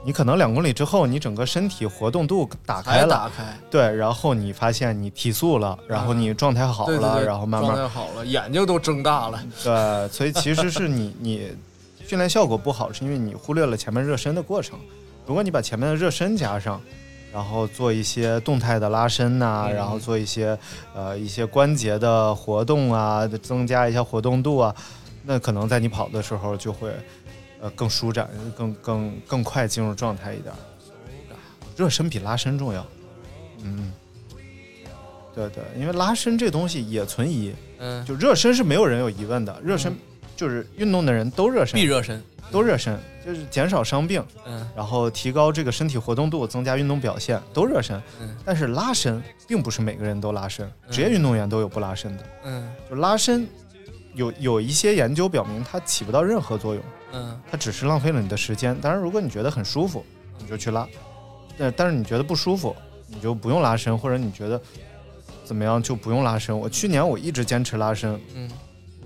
[0.04, 9.42] 你可能两公里之后，你整个身体活动度打开了，打开，对，然后你发现你提速了，然后你状态好了，对对对，然后慢慢状态好了，眼睛都睁大了。
[9.64, 11.48] 对，所以其实是你你
[12.06, 14.78] 训练效果不好，是因为你忽略了前面热身的过程。
[15.26, 16.78] 如果你把前面的热身加上，
[17.32, 20.56] 然后做一些动态的拉伸呐、嗯然后做一些
[20.94, 24.74] 呃一些关节的活动啊，增加一下活动度啊，
[25.24, 26.90] 那可能在你跑的时候就会
[27.64, 30.54] 呃更舒展，更更更快进入状态一点。
[31.74, 32.86] 热身比拉伸重要，
[33.62, 33.90] 嗯，
[35.34, 39.96] 对对，因为拉伸这东西也存疑，嗯，就热身是没有人有疑问的，热身
[40.36, 42.22] 就是运动的人都热身，必热身。
[42.50, 48.00] 都热身，就是减少伤病，嗯然后提高这个身体活动度，增加运动表现，都热身。
[48.20, 52.24] 嗯但是拉伸并不是每个人都拉伸，职业运动员都有不拉伸的。
[52.44, 53.48] 嗯就拉伸，
[54.14, 58.74] 有有一些研究表明它起不到任何作用，嗯它只是浪费了你的时间。
[58.80, 60.04] 当然，如果你觉得很舒服，
[60.38, 60.86] 你就去拉；
[61.58, 62.74] 但但是你觉得不舒服，
[63.06, 64.60] 你就不用拉伸，或者你觉得
[65.44, 66.56] 怎么样就不用拉伸。
[66.58, 68.50] 我去年我一直坚持拉伸，嗯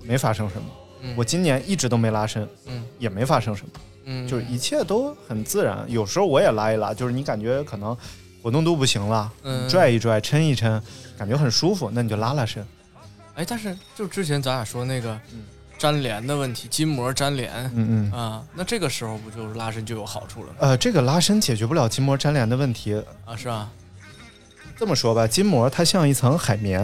[0.03, 0.67] 没发生什么。
[1.01, 3.71] 嗯我今年一直都没拉伸，嗯也没发生什么，
[4.05, 5.85] 嗯，就是一切都很自然。
[5.87, 7.95] 有时候我也拉一拉，就是你感觉可能
[8.43, 10.81] 活动度不行了，嗯拽一拽、抻一抻，
[11.17, 12.65] 感觉很舒服，那你就拉拉伸。
[13.35, 15.43] 哎，但是就之前咱俩说那个嗯
[15.79, 18.11] 粘连的问题，筋膜粘连嗯嗯。
[18.11, 20.55] 啊，那这个时候不就是拉伸就有好处了吗？
[20.59, 23.01] 呃，这个拉伸解决不了筋膜粘连的问题。
[23.25, 23.69] 啊，是吧？
[24.77, 26.81] 这么说吧，筋膜它像一层海绵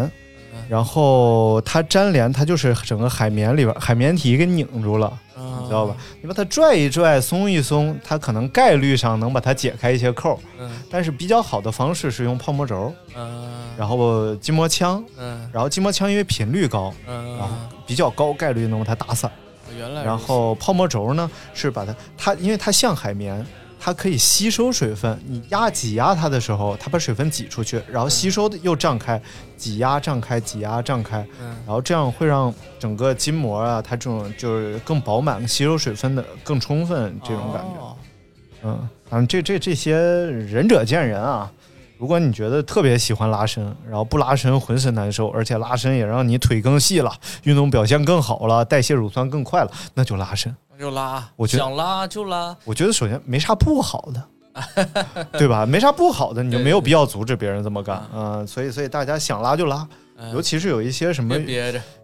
[0.54, 5.96] 嗯，然后它粘连，它就是整个海绵里边海绵体给拧住了，你你知道吧？？
[6.22, 17.54] 你把它拽一拽、松一松，它可能概率上能把它解开一些扣，嗯但是比较好的方式是用泡沫轴，嗯，然后筋膜枪，嗯然后筋膜枪因为频率高，嗯，然后
[17.86, 19.32] 比较高概率能把它打散。
[19.78, 23.46] 原来然后泡沫轴呢是把它它因为它像海绵，
[23.86, 25.16] 它可以吸收水分。
[25.28, 29.22] 你压挤压它的时候，它把水分挤出去，然后吸收的又胀开，
[29.56, 37.80] 挤压胀开，挤压胀开，嗯然后这样会让整个筋膜啊，它这种就是更饱满，吸收水分的更充分这种感觉。
[37.80, 37.96] 哦
[38.64, 41.52] 嗯，反正这这这些仁者见仁啊。
[41.98, 47.12] 如果你觉得特别喜欢拉伸，然后不拉伸浑身难受，而且拉伸也让你腿更细了，
[47.44, 50.54] 运动表现更好了，代谢乳酸更快了，那就拉伸。
[50.72, 55.66] 那就拉，我觉得想拉就拉，我觉得首先没啥不好的，对吧？
[55.66, 58.04] 没啥不好的，你就没有必要阻止别人这么干。
[58.14, 61.38] 嗯、所以所以大家想拉就拉，嗯尤其是有一些什么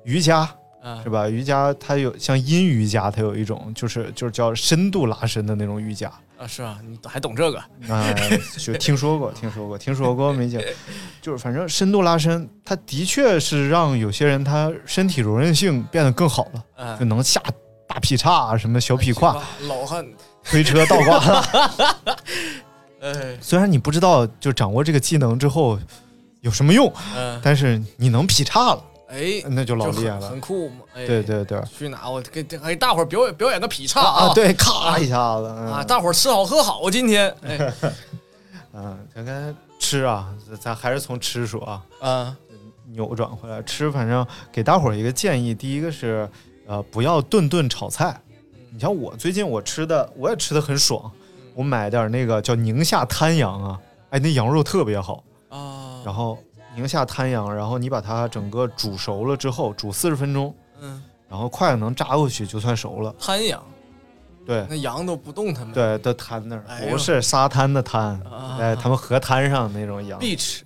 [0.06, 0.50] 瑜伽。
[0.84, 1.30] 嗯是吧？
[1.30, 7.60] 瑜伽它有像阴瑜伽，它有一种就是就是叫深度拉伸的那种瑜伽，啊，是啊，你还懂这个？
[7.88, 8.14] 啊、
[8.58, 10.74] 就听说过，听说过，听说过梅姐？
[11.22, 17.42] 就是反正深度拉伸，它的确是让有些人他身体柔韧性变得更好了，嗯就能下
[17.88, 20.06] 大劈叉、什么小劈胯、老汉，
[20.44, 21.46] 推车倒挂了。
[23.02, 25.78] 哎，虽然你不知道就掌握这个技能之后
[26.42, 30.30] 有什么用，嗯，但是你能劈叉了，哎，那就老厉害了。
[30.30, 30.78] 很酷嘛。
[30.94, 37.74] 哎，对对对，去哪我给给给大伙儿表演表演个劈叉啊，对，咔一下子，啊，嗯大伙儿吃好喝好，今天哎，
[38.74, 42.38] 嗯，大概吃啊，咱还是从吃说啊，啊，
[42.94, 46.30] 扭转回来吃，反正给大伙儿一个建议，第一个是
[46.66, 48.18] 呃不要顿顿炒菜。
[48.74, 51.12] 你像我最近我吃的我也吃的很爽，
[51.54, 53.80] 我买点那个叫宁夏滩羊啊，
[54.12, 56.38] 哎那羊肉特别好，啊，然后
[56.76, 63.14] 宁夏滩羊，然后你把它整个煮熟了之后，煮四十分钟，嗯，然后筷子能扎过去就算熟了。
[63.20, 63.64] 滩羊，
[64.46, 65.74] 对那羊都不动它们。
[65.74, 70.20] 对，都滩那儿，哎呦不是沙滩的滩，啊哎，他们河滩上那种羊。
[70.20, 70.62] ，beach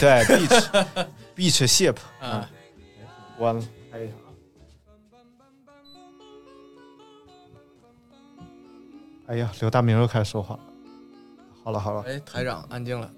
[0.00, 0.86] 对，beach
[1.36, 2.48] beach ship 啊，
[3.36, 4.26] 关了，拍一下啊。
[9.26, 10.60] 哎呀，刘大明又开始说话了。
[11.64, 13.10] 好了好了，哎，台长安静了。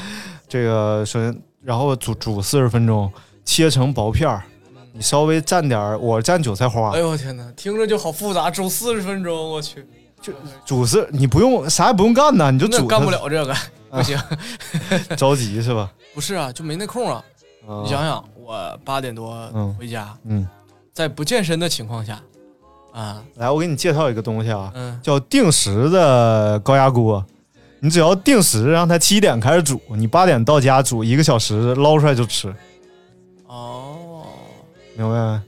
[0.48, 3.10] 这个首先，然后煮煮四十分钟，
[3.44, 4.42] 切成薄片儿，
[4.92, 9.86] 你稍微蘸点儿，我蘸韭菜花哎，呦我天哪，听着就好复杂，煮四十分钟，我去，
[10.20, 10.32] 就
[10.64, 13.54] 煮是你不用啥也不用干呐，你就煮，那干不，了这个，
[13.90, 14.18] 不行。
[15.16, 15.90] 着急是吧？
[16.14, 17.24] 不是啊，就没那空啊。
[17.66, 20.46] 啊你想想，我八点多嗯回家，嗯，
[20.92, 22.20] 在不健身的情况下，
[22.92, 27.24] 啊，来，我给你介绍一个东西啊，嗯，叫定时的高压锅。
[27.84, 32.54] 你只要定时让它七点开始煮，你八点到家煮一个小时，捞出来就吃，
[33.48, 34.24] 哦，
[34.96, 35.42] 明白没？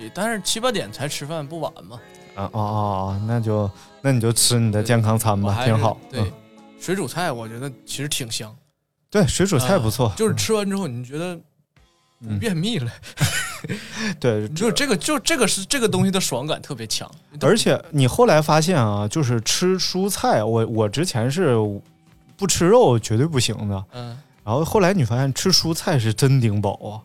[0.00, 2.00] 对但是七八点才吃饭不晚吗？
[2.34, 2.80] 啊啊啊
[3.12, 3.22] 啊！
[3.24, 3.70] 那就
[4.02, 5.96] 那你就吃你的健康餐吧，挺好。
[6.10, 6.32] 对嗯，
[6.80, 8.52] 水煮菜我觉得其实挺香，
[9.08, 11.42] 对，水煮菜不错，啊就是吃完之后你觉得不
[12.30, 12.90] 嗯便秘了，
[14.20, 21.56] 对，就这个就这个是这个东西的爽感特别强，而且你后来发现啊，就是吃蔬菜，我我之前是
[22.36, 27.00] 不吃肉绝对不行的，嗯，然后后来你发现吃蔬菜是真顶饱啊，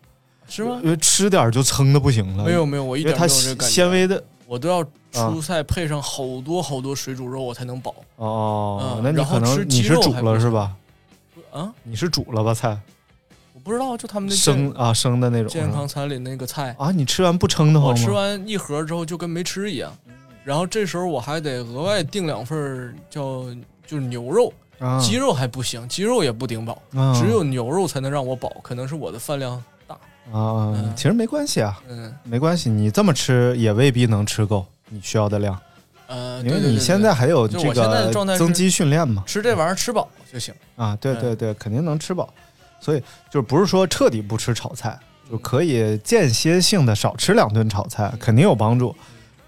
[0.47, 0.79] 是吗？
[0.83, 2.43] 因为吃点就撑的不行了。
[2.43, 3.73] 没有没有，我一点没有这感觉。
[3.73, 7.95] 纤维的我都要蔬菜配上好多好多水煮肉，我才能饱。
[8.17, 10.73] 哦嗯，那你可能你是煮了是吧？
[11.51, 12.94] 啊，你是煮了吧菜我
[13.65, 16.91] 不知道，就他们那生啊生的那种健康餐里那个菜，啊？
[16.91, 17.99] 你吃完不撑的我慌吗？
[17.99, 19.91] 我吃完一盒之后就跟没吃一样。
[20.43, 23.43] 然后这时候我还得额外订两份儿叫
[23.87, 28.51] 就是牛肉，啊鸡肉还不行，鸡肉也不顶饱，啊只有牛肉才能让我饱。
[28.61, 29.95] 可能是我的饭量大，
[30.31, 35.59] 啊，嗯其实没关系啊，嗯没关系，你这么吃也未必能吃够你需要的量，
[36.05, 39.23] 呃，因为你现在还有这个增肌训练嘛。
[39.25, 40.53] 吃这玩意儿吃饱就行。
[40.75, 42.31] 啊，对嗯对对，肯定能吃饱。
[42.79, 48.95] 所以就是不是说彻底不吃炒菜，就可以间歇性的少吃两顿炒菜，肯定有帮助。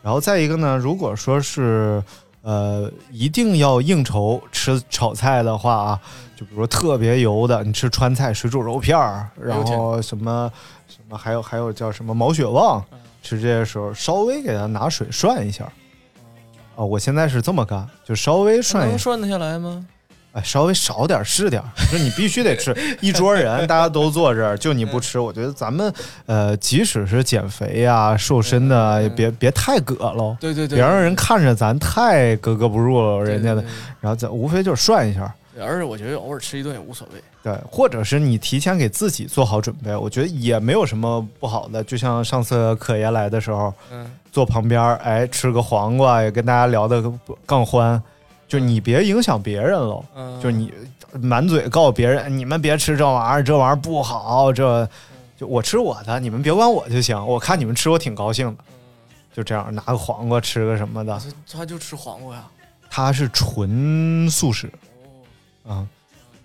[0.01, 2.01] 然后再一个呢，如果说是
[2.41, 5.99] 呃一定要应酬吃炒菜的话啊，
[6.35, 10.51] 就比如说特别油的，你吃川菜水煮肉片儿，然后什么
[10.87, 12.83] 什么还有还有叫什么毛血旺，
[13.21, 15.65] 吃这些时候稍微给它拿水涮一下。
[16.75, 18.89] 啊，我现在是这么干，就稍微涮一下。
[18.91, 19.85] 能涮得下来吗？
[20.33, 22.75] 哎，稍微少点儿是点儿，就你必须得吃。
[23.01, 25.91] 一桌人大家都坐这儿，就你不吃，我觉得咱们
[26.25, 33.63] 呃，即使是减肥呀、瘦身的，也别别太葛喽，对对对，别让人看着咱太格格不入了，人家的
[33.99, 37.21] 然后咱无非就是涮一下，而且我觉得偶尔吃一顿也无所谓。
[37.41, 41.83] 对，或者是你提前给自己做好准备，我觉得也没有什么不好的。
[41.83, 47.01] 就像上次可爷来的时候，嗯，坐旁边儿，哎，吃个黄瓜，也跟大家聊得
[47.45, 48.01] 更欢。
[48.47, 50.73] 就你别影响别人喽，嗯就你
[51.21, 54.87] 满嘴告诉别人，你们别吃这玩意儿，这玩意儿不好，这
[55.37, 57.27] 就我吃我的，你们别管我就行。
[57.27, 58.63] 我看你们吃，我挺高兴的。
[59.33, 62.43] 就这样拿个黄瓜吃个什么的，他他就吃黄瓜呀。
[62.89, 64.67] 他是纯素食，
[65.67, 65.85] 啊、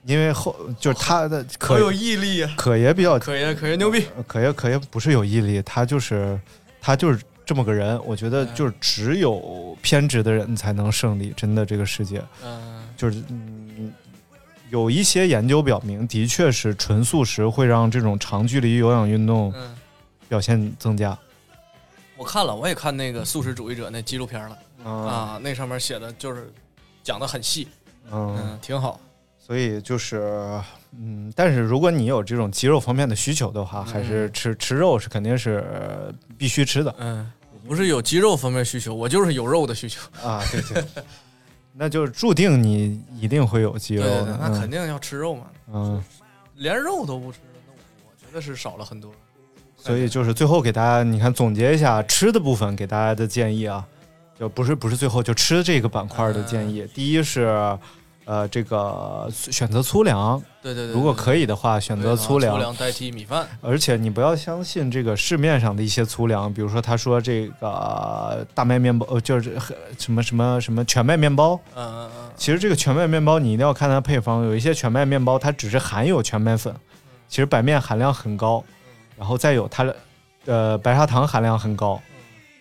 [0.04, 2.50] 因为后就是他的可有毅力呀！
[2.56, 6.38] 可爷比较可爷可爷牛逼，可爷可爷不是有毅力，他就是
[6.82, 8.00] 他就是这么个人。
[8.05, 12.22] 我觉得就是只有偏执的人才能胜利，真的这个世界。
[12.44, 12.83] 嗯。
[12.96, 13.92] 就是嗯，
[14.70, 19.76] 有一些研究表明，的确是纯素食会让这种长距离有氧运动嗯，
[20.28, 21.18] 表现增加。
[22.16, 24.59] 我看了，我也看那个素食主义者那纪录片了。
[24.85, 26.52] 啊啊，那上面写的就是
[27.02, 27.66] 讲的很细，
[28.11, 29.00] 嗯，嗯，挺好。
[29.38, 30.61] 所以就是
[30.98, 37.31] 嗯，但是如果你有这种肌肉方面的需求的话，还是吃吃肉是肯定是呃必须吃的嗯，
[37.66, 40.01] 不是有肌肉方面需求，我就是有肉的需求。
[40.22, 40.43] 啊。
[40.51, 40.84] 对对，
[41.74, 46.05] 那就注定你一定会有肌对对对肉的，，嗯那肯定要吃肉嘛，嗯。
[46.57, 49.11] 连肉都不吃，那我我觉得是少了很多。
[49.76, 53.84] 所以就是最后给大家，你看总结一下吃的部分给大家的建议啊，
[54.38, 56.86] 就不是不是最后就吃这个板块的建议。
[56.95, 57.76] 第一是，
[58.25, 62.55] 呃，这个选择粗粮，对对对，如果可以的话，选择粗粮。
[62.55, 63.49] 粗粮代替米饭。
[63.61, 71.59] 而且你不要相信这个市面上的一些粗粮，比如说他说这个呃大麦面包，呃，就是很什么什么什么全麦面包。
[71.75, 76.73] 嗯嗯嗯，其实这个全麦面包你一定要看它配方，有一些全麦面包它只是含有全麦粉，
[77.29, 78.62] 其实白面含量很高，
[79.18, 79.97] 然后再有它的
[80.47, 82.01] 呃白砂糖含量很高，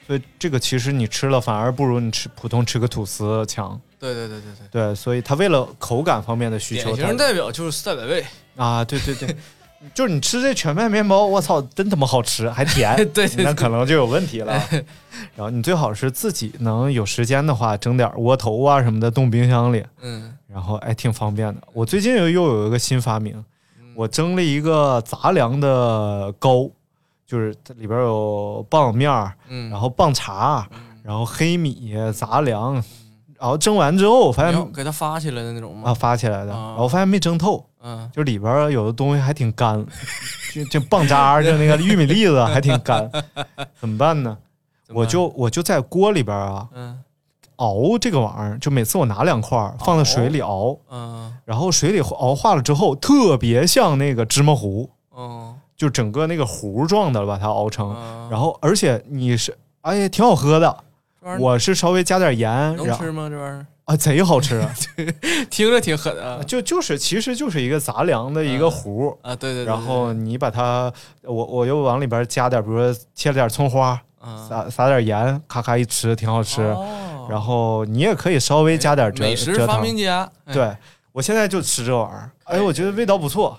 [0.08, 3.80] 所以这个其实你吃了反而不如你吃普通吃个吐司强。
[4.02, 4.68] 对对对对对。
[4.88, 8.26] 对，所以它为了口感方面的需求，典型代表就是赛百味。
[8.56, 9.36] 啊，对对对，
[9.94, 14.54] 就是你吃这全麦面包，我操，真他妈好吃，还甜， 对对对那可能就有问题了。
[15.36, 21.62] 然后你最好是自己能有时间的话，蒸点窝头啊什么的冻冰箱里，嗯然后哎挺方便的。
[21.72, 23.44] 我最近又又有一个新发明，
[23.96, 26.70] 我蒸了一个杂粮的糕，
[27.26, 30.66] 就是它里边有棒面儿，嗯，然后棒碴，
[31.04, 32.84] 然后黑米、杂粮，
[33.42, 35.92] 然后蒸完之后我发现给它发起来的那种啊？
[35.94, 36.70] 发起来的，啊。
[36.70, 37.66] 然后发现没蒸透。
[37.82, 38.08] 嗯。
[38.14, 39.84] 就里边有的东西还挺干，
[40.54, 43.10] 就就棒渣，就那个玉米粒子还挺干，
[43.82, 44.38] 怎么办呢？
[44.94, 47.00] 我就我就在锅里边啊嗯。
[47.56, 51.36] 熬这个玩意儿，就每次我拿两块放在水里熬，嗯。
[51.44, 54.88] 然后水里熬化了之后，特别像那个芝麻糊，
[55.18, 60.78] 嗯就整个那个糊状的把它熬成，嗯，然后而且你是哎呀挺好喝的，
[61.40, 63.30] 我是稍微加点盐，然后能吃吗？
[63.30, 64.64] 这玩意儿啊贼好吃，
[65.50, 69.16] 听着挺狠啊就就是其实就是一个杂粮的一个糊。
[69.22, 69.36] 啊！
[69.36, 70.92] 对对对，然后你把它，
[71.24, 76.62] 我我又往里边加点，比如说切了点葱花，嗯撒撒点盐，咔咔一吃，挺好吃。
[76.62, 79.80] 哦然后你也可以稍微加点蔗美食发。
[79.80, 80.76] 明家，哎对
[81.14, 83.58] 我现在就吃这玩意儿，哎，我觉得味道不错，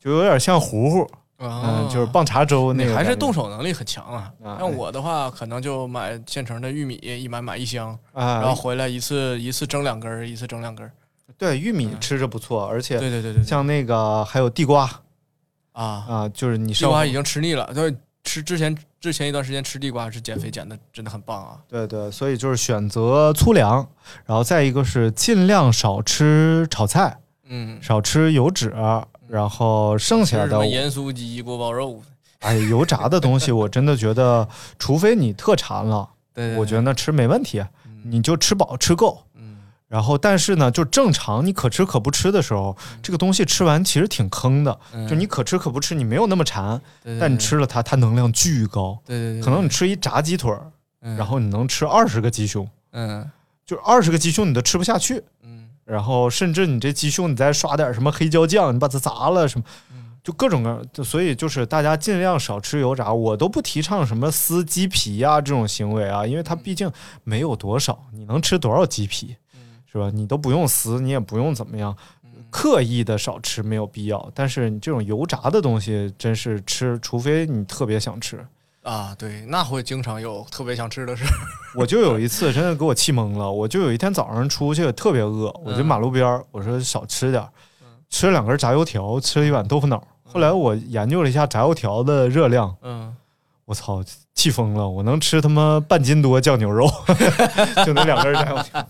[0.00, 3.16] 就有点像糊糊，啊嗯，就是棒碴粥那你还是。
[3.16, 4.32] 动手能力很强啊。
[4.42, 10.90] 啊像我的话，可能就买现成的玉米，一买买一箱，啊，然后回来一次一次蒸两根儿，一次蒸两根儿。
[11.38, 14.88] 对玉米吃着不错，而且对对对，对像那个还有地瓜
[15.72, 21.58] 啊，啊，就是你烧地瓜已经吃腻了，对，吃之前之前一段时间吃地瓜是减肥减的真的很棒啊。
[21.68, 23.86] 对对，所以就是选择粗粮，
[24.26, 27.18] 然后再一个是尽量少吃炒菜，
[27.48, 28.72] 嗯，少吃油脂，
[29.32, 32.02] 然后剩下的盐酥鸡、锅包肉，
[32.40, 34.46] 哎油炸的东西，我真的觉得，
[34.78, 37.64] 除非你特馋了，对，我觉得那吃没问题，
[38.04, 39.22] 你就吃饱吃够。
[39.36, 39.56] 嗯。
[39.88, 44.78] 然后，但是呢，就正常你可吃可不吃的时候，这个东西吃完其实挺坑的。
[44.92, 45.08] 嗯。
[45.08, 46.78] 就你可吃可不吃，你没有那么馋，
[47.18, 48.98] 但你吃了它，它能量巨高。
[49.06, 50.70] 对对对，可能你吃一炸鸡腿儿，
[51.00, 51.16] 嗯。
[51.16, 53.26] 然后你能吃二十个鸡胸，嗯。
[53.64, 55.22] 就二十个鸡胸你都吃不下去。
[55.42, 55.61] 嗯
[55.92, 60.82] 然后甚至你这鸡胸你再刷点什么黑椒酱，你把它砸了什么，嗯就各种各样。
[60.90, 66.90] 就所以就是大家尽量少吃油炸，我都不提倡什么撕鸡皮呀、这种行为啊，因为它毕竟
[67.24, 69.36] 没有多少，你能吃多少鸡皮，
[69.84, 70.10] 是吧？
[70.14, 71.94] 你都不用撕，你也不用怎么样。
[72.50, 78.46] 刻意的少吃没有必要，但是你这种油炸的东西真是吃，除非你特别想吃。
[78.82, 81.30] 啊，对，那会经常有特别想吃的事儿。
[81.74, 87.48] 我就有一次真的给我气懵了，我就有一天早上出去特别饿，我就马路边儿，我说少吃点儿，
[88.10, 90.02] 吃了两根炸油条，吃了一碗豆腐脑。
[90.24, 93.14] 后来我研究了一下炸油条的热量，嗯，
[93.66, 94.02] 我操，
[94.34, 94.88] 气疯了！
[94.88, 96.90] 我能吃他妈半斤多酱牛肉，
[97.86, 98.88] 就那两根炸油条。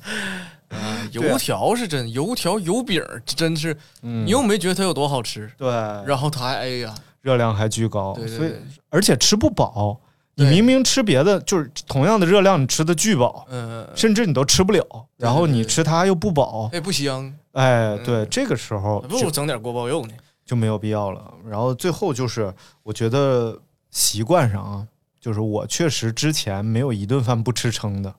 [1.13, 4.27] 油条是真，油条油饼儿真是，嗯。
[4.27, 8.53] 你又没觉得它有多好吃，对，然后它还哎呀，热量还巨高，所以
[8.91, 10.01] 而且吃不饱。
[10.35, 14.83] 你明明吃别的，就是同样的热量，你吃的巨饱，嗯，甚至你都吃不了，
[15.19, 20.15] 然后你吃它又不饱，哎不香，哎，对，这个时候就不如整点锅包肉呢。
[20.45, 21.33] 就没有必要了。
[21.49, 22.53] 然后最后就是，
[22.83, 23.57] 我觉得
[23.91, 24.87] 习惯上啊，
[25.21, 28.13] 就是我确实之前没有一顿饭不吃撑的，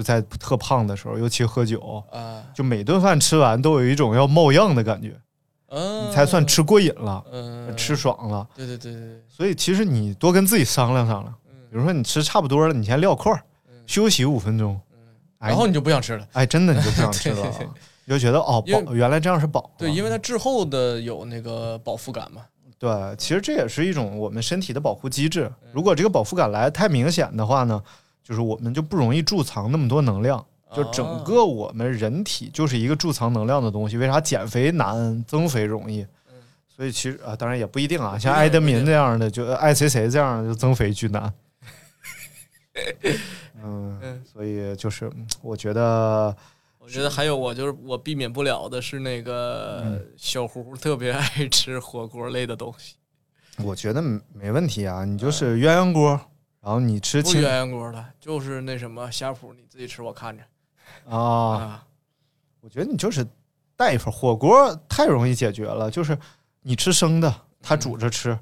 [0.00, 5.14] 就在特胖的时候，尤其喝酒，啊，就每顿饭吃完都有一种要冒样的感觉，
[5.68, 8.48] 嗯，你才算吃过瘾了，嗯，吃爽了。
[8.56, 11.34] 对对对对，所以其实你多跟自己商量商量，
[11.70, 13.42] 比如说你吃差不多了，你先撂块儿，
[13.86, 14.80] 休息五分钟，
[15.38, 16.26] 哎然后你就不想吃了。
[16.32, 17.70] 哎，真的你就不想吃了 对对对啊，
[18.06, 19.76] 你就觉得哦原来这样是饱啊。
[19.76, 22.40] 对，因为它滞后的有那个饱腹感嘛。
[22.78, 25.52] 对，其实这也是一种我们身体的保护机制。
[25.70, 27.82] 如果这个饱腹感来得太明显的话呢，
[28.30, 30.46] 就是我们就不容易贮藏那么多能量。
[30.72, 33.96] 就整个我们人体就是一个贮藏能量的东西。
[33.96, 36.06] 为啥减肥难，增肥容易？
[36.68, 38.16] 所以其实啊，当然也不一定啊。
[38.16, 41.34] 像艾德民这样的，就爱谁谁这样的，就增肥巨难。
[43.60, 46.34] 嗯，所以就是嗯我觉得，
[46.78, 52.94] 我觉得还有我就是我避免不了的是那个嗯小胡特别爱吃火锅类的东西，
[53.64, 54.00] 我觉得
[54.32, 55.04] 没问题啊。
[55.04, 56.18] 你就是鸳鸯锅，
[56.62, 60.44] 然后你吃清不鸳鸯锅了，就是那什么呷哺，你自己吃我看着
[61.08, 61.18] 啊。
[61.18, 61.86] 啊。
[62.60, 63.26] 我觉得你就是
[63.76, 66.18] 带一份火锅太容易解决了，就是
[66.62, 68.30] 你吃生的，他煮着吃。
[68.32, 68.40] 嗯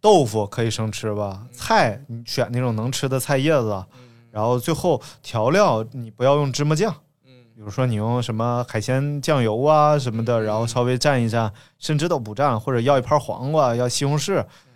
[0.00, 3.84] 豆腐可以生吃吧，菜你选那种能吃的菜叶子，
[4.30, 6.94] 然后最后调料你不要用芝麻酱，
[7.24, 11.50] 比如说你用什么海鲜酱油啊什么的，然后稍微蘸一蘸，
[11.80, 14.67] 甚至都不蘸，或者要一盘黄瓜，要西红柿，你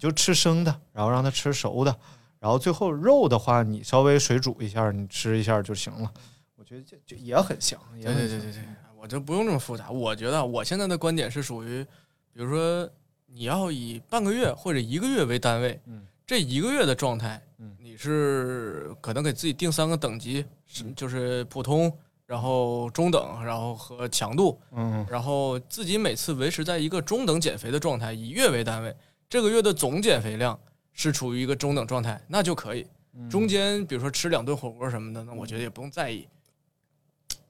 [0.00, 1.94] 就吃生的，然后让它吃熟的，
[2.38, 6.10] 然后最后肉的话你稍微水煮一下，你吃一下就行了。
[6.56, 9.90] 我觉得这就也很香，也对很香对对对对，我就不用这么复杂。
[9.90, 11.84] 我觉得我现在的观点是属于，
[12.32, 12.88] 比如说
[13.26, 21.92] 你要以半个月或者一个月为单位，嗯这一个月的状态，嗯你是可能给自己定三个等级，是就是普通，
[22.24, 28.96] 然后中等，然后和强度，嗯然后自己每次维持在一个中等减肥的状态，以月为单位，
[29.30, 30.58] 这个月的总减肥量
[30.92, 32.84] 是处于一个中等状态，那就可以。
[33.16, 36.26] 嗯中间比如说吃两顿火锅什么的，那我觉得也不用在意。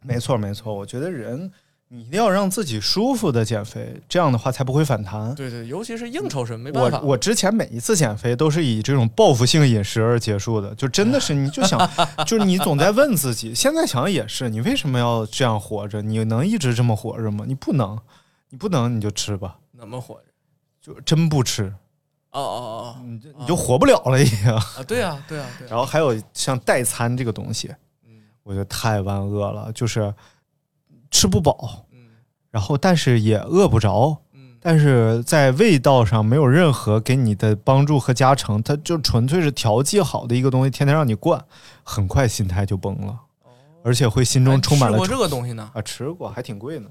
[0.02, 1.50] 没错没错，我觉得人
[1.88, 5.34] 你一定要让自己舒服的减肥，这样的话才不会反弹。
[5.34, 7.00] 对对，尤其是应酬时没办法。
[7.00, 11.78] 我我之前每一次减肥都是以这种报复性饮食而结束的，就真的是你就想，
[12.26, 16.02] 就是你总在问自己，现在想也是，你为什么要这样活着？
[16.02, 17.44] 你能一直这么活着吗？
[17.48, 17.98] 你不能，
[18.50, 20.29] 你不能，你就吃吧，怎么活着？
[20.80, 21.64] 就真不吃，
[22.30, 24.50] 哦哦哦你就你就活不了了已经。
[24.50, 24.82] 哦啊！
[24.86, 25.70] 对啊对啊对啊。
[25.70, 27.68] 然后还有像代餐这个东西，
[28.06, 30.12] 嗯我觉得太万恶了，就是
[31.10, 32.08] 吃不饱，嗯
[32.50, 41.44] 然后但是也饿不着，嗯但是在味道上没有任何给你的帮助和加成，它就纯粹是调剂好的一个东西，天天让你灌，
[41.82, 43.20] 很快心态就崩了，
[43.82, 45.70] 而且会心中充满了吃过这个东西呢？
[45.74, 46.88] 啊，吃过还挺贵呢。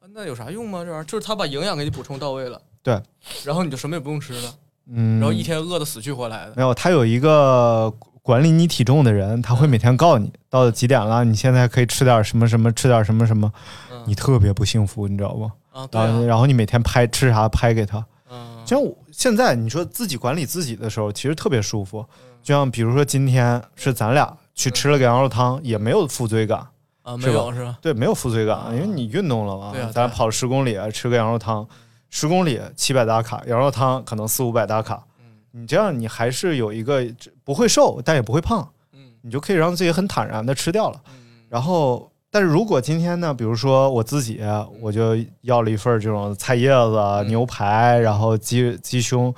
[0.00, 0.82] 啊那有啥用吗？
[0.84, 3.02] 这玩意儿就是他把营养给你补充到位了，对，
[3.44, 4.54] 然后你就什么也不用吃了，
[4.90, 6.54] 嗯，然后一天饿得死去活来的。
[6.56, 13.52] 没有，他有一个管理你体重的人，他会每天告诉你到了几点了，你现在可以吃点什么什么，吃点什么什么，
[13.92, 15.52] 嗯你特别不幸福，你知道吗？
[15.70, 22.00] 啊，对然后啊，然后你每天拍吃啥拍给他，嗯像我现在你说自己管理自己的时候，其实特别舒服。
[22.00, 26.66] 嗯就像比如说今天是咱俩去吃了个羊肉汤，也没有负罪感，
[27.02, 27.76] 啊，没有是吧？
[27.82, 29.70] 对，没有负罪感，因为你运动了嘛。
[29.72, 31.66] 对咱俩跑了十公里，吃个羊肉汤，
[32.10, 35.04] 十公里七百大卡，羊肉汤可能四五百大卡。
[35.50, 37.06] 你这样，你还是有一个
[37.42, 41.00] 不会瘦，但也不会胖，嗯你就可以让自己很坦然的吃掉了。
[41.08, 41.14] 嗯
[41.48, 44.40] 然后，但是如果今天呢，比如说我自己，
[44.80, 49.34] 我就要了一份这种菜叶子、嗯牛排，然后鸡鸡胸，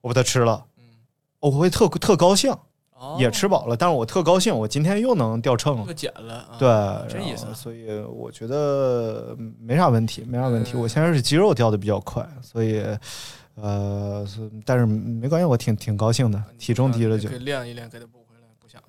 [0.00, 0.64] 我把它吃了，
[1.38, 2.52] 我会特特高兴，
[3.18, 5.92] 也吃饱了，但是我特高兴，我今天又能掉秤了又。
[5.92, 6.68] 减了，啊对，
[7.08, 10.72] 这意思所以我觉得没啥问题，没啥问题。
[10.74, 12.84] 嗯我现在是肌肉掉的比较快，所以
[13.54, 14.26] 呃，
[14.64, 18.82] 但是没关系，我挺挺高兴的，体重低了就可以练一练，给它补回来，不想。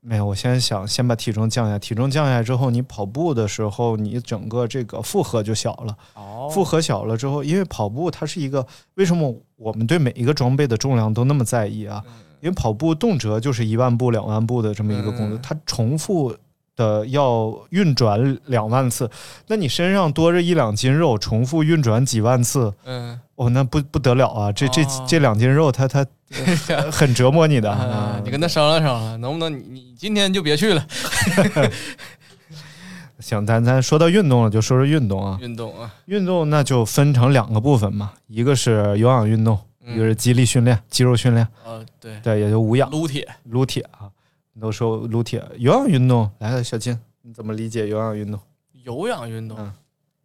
[0.00, 0.24] 没有。
[0.24, 5.96] 我现在想先把体重降下，体重降下来之后，你跑步的时候，你整个这个负荷就小了。
[6.14, 8.64] 哦负荷小了之后，因为跑步它是一个
[8.94, 12.02] 为什么我们对每一个装备的重量都那么在意啊？
[12.40, 16.34] 因为跑步动辄就是一万步、两万步的这么一个工作，嗯它重复
[16.76, 19.10] 的要运转两万次，
[19.46, 24.52] 那你身上多着一两斤肉，重复运转几万次，嗯，哦，那不不得了啊！
[24.52, 26.04] 这这哦这两斤肉它，它
[26.68, 28.20] 呃 很折磨你的。
[28.24, 30.86] 你跟他商量商量，能不能你你今天就别去了？
[33.20, 35.38] 行，咱咱说到运动了，就说说运动啊。
[35.40, 41.46] 运动啊，运动那就分成两个部分嘛，一个是有氧运动，嗯一个是肌力训练、肌肉训练。
[41.64, 44.10] 啊，对，对，也就无氧撸铁，撸铁啊，
[44.52, 45.42] 你都说撸铁。
[45.58, 48.40] 有氧运动，来，小金，你怎么理解有氧运动？
[48.84, 49.72] 有氧运动嗯，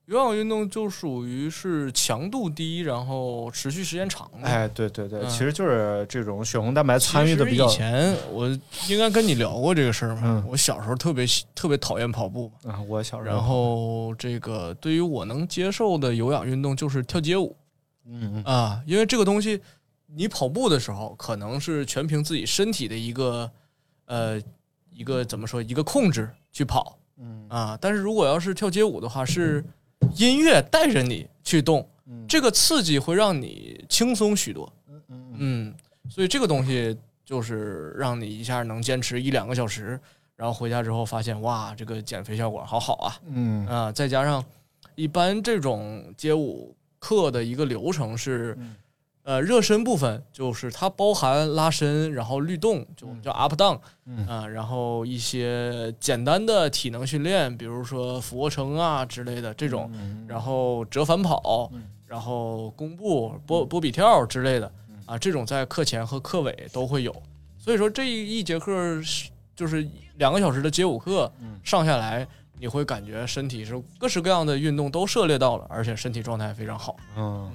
[0.06, 4.48] 有氧运动就属于是强度低，然后持续时间长的。
[4.48, 8.48] 哎，对对对，嗯其实就是这种血红蛋白参与的比较以前我
[8.88, 10.22] 应该跟你聊过这个事儿嘛。
[10.26, 12.80] 嗯我小时候特别喜特别讨厌跑步，啊。
[12.88, 17.56] 我小时候，然后这个对于我能接受的有氧运动就是跳街舞
[18.06, 19.62] 嗯嗯啊，因为这个东西
[20.08, 23.50] 你跑步的时候可能是全凭自己身体的一个
[24.06, 24.42] 呃
[24.90, 29.64] 一个怎么说一个控制去跑嗯啊，但是如果要是跳街舞的话，是
[30.16, 34.72] 音乐带着你去动，嗯这个刺激会让你轻松许多。
[35.44, 35.74] 嗯，
[36.10, 40.00] 所以这个东西就是让你一下能坚持一两个小时，
[40.36, 43.92] 然后回家之后发现哇，这个减肥效果好好啊嗯啊！
[43.92, 44.44] 再加上
[44.96, 48.76] 一般这种街舞课的一个流程是，嗯。
[49.24, 54.26] 呃，热身部分就是它包含拉伸，然后律动，就我们叫 up down，嗯。
[54.26, 61.72] 啊，然后一些简单的体能训练，比如说俯卧撑啊之类的这种，嗯然后折返跑，
[62.08, 64.72] 然后弓步、波波比跳之类的
[65.06, 67.16] 啊，这种在课前和课尾都会有。
[67.60, 69.88] 所以说这一节课是就是
[70.18, 71.32] 两个小时的街舞课
[71.64, 72.28] 上下来，
[72.62, 76.96] 你会感觉身体是各式各样的运动都涉猎到了，而且身体状态非常好。
[77.18, 77.52] 嗯，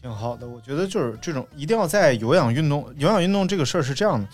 [0.00, 0.46] 挺好的。
[0.46, 4.28] 我觉得就是这种一定要在有氧运动，有氧运动这个事儿是这样的，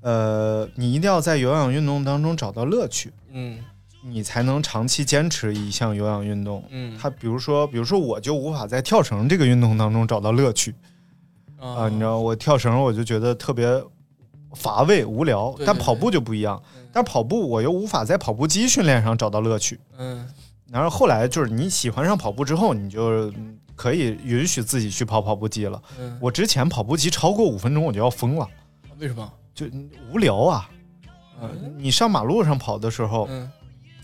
[0.00, 3.58] 呃，你一定要在有氧运动当中找到乐趣，嗯
[4.02, 6.64] 你才能长期坚持一项有氧运动。
[6.70, 10.74] 嗯，他比如说，比如说我就无法在跳绳这个运动当中找到乐趣
[11.58, 13.66] 啊、你知道，我跳绳我就觉得特别
[14.54, 19.78] 乏味无聊，但跑步就不一样，但跑步我又无法在跑步机训练上找到乐趣。
[19.98, 20.26] 嗯
[20.70, 25.80] 然后后来就是你喜欢上跑步之后，你就嗯可以允许自己去跑跑步机了。
[25.98, 28.46] 嗯，我之前跑步机超过五分钟我就要疯了，
[28.98, 29.32] 为什么？
[29.54, 29.64] 就
[30.12, 30.68] 无聊啊。
[31.40, 33.50] 呃，你上马路上跑的时候，嗯，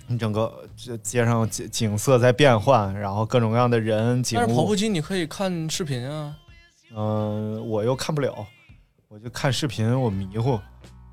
[0.07, 6.34] 你整个这街上景景色在变换，然后各种各样的人景物但是跑步，机你可以看视频啊。
[6.97, 8.47] 嗯、我又看不了，
[9.15, 10.59] 我就看视频，我迷糊，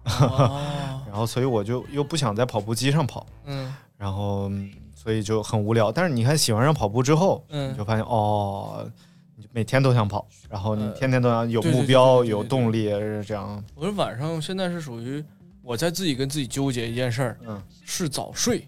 [0.06, 0.60] 哦。
[1.06, 3.72] 然后所以我就又不想在跑步机上跑，嗯。
[3.96, 5.92] 然后嗯所以就很无聊。
[5.92, 8.90] 但是你看喜欢上跑步之后，你嗯就发现哦，
[9.36, 13.64] 你每天都想跑，然后你呃天天都想有目标、有动力，是这样。
[13.76, 15.24] 我说晚上现在是属于
[15.62, 17.62] 我在自己跟自己纠结一件事儿，嗯。
[17.86, 18.66] 是早睡，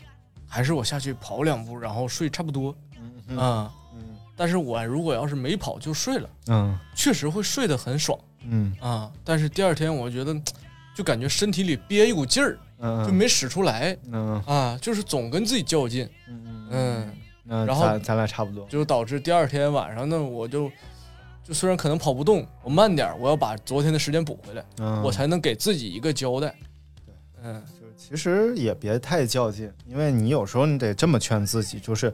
[0.47, 2.75] 还是我下去跑两步然后睡差不多？
[3.29, 3.73] 嗯啊？
[3.95, 4.15] 嗯。
[4.35, 6.77] 但是我如果要是没跑就睡了，嗯。
[6.95, 8.73] 确实会睡得很爽嗯。
[8.79, 9.11] 啊。
[9.23, 10.35] 但是第二天我觉得
[10.95, 14.41] 就感觉身体里憋一股劲儿，嗯，就没使出来嗯。
[14.45, 16.07] 啊，就是总跟自己较劲，
[16.69, 17.09] 嗯
[17.45, 18.65] 然后咱咱俩差不多。
[18.67, 20.71] 就导致第二天晚上呢，我就
[21.43, 26.55] 就虽然可能跑不动，我慢点儿，我要把昨天的时间补回来，嗯，我才能给自己一个交代。
[27.05, 27.13] 对
[27.43, 32.13] 嗯就是其实也别太较劲，因为你有时候你得这么劝自己，就是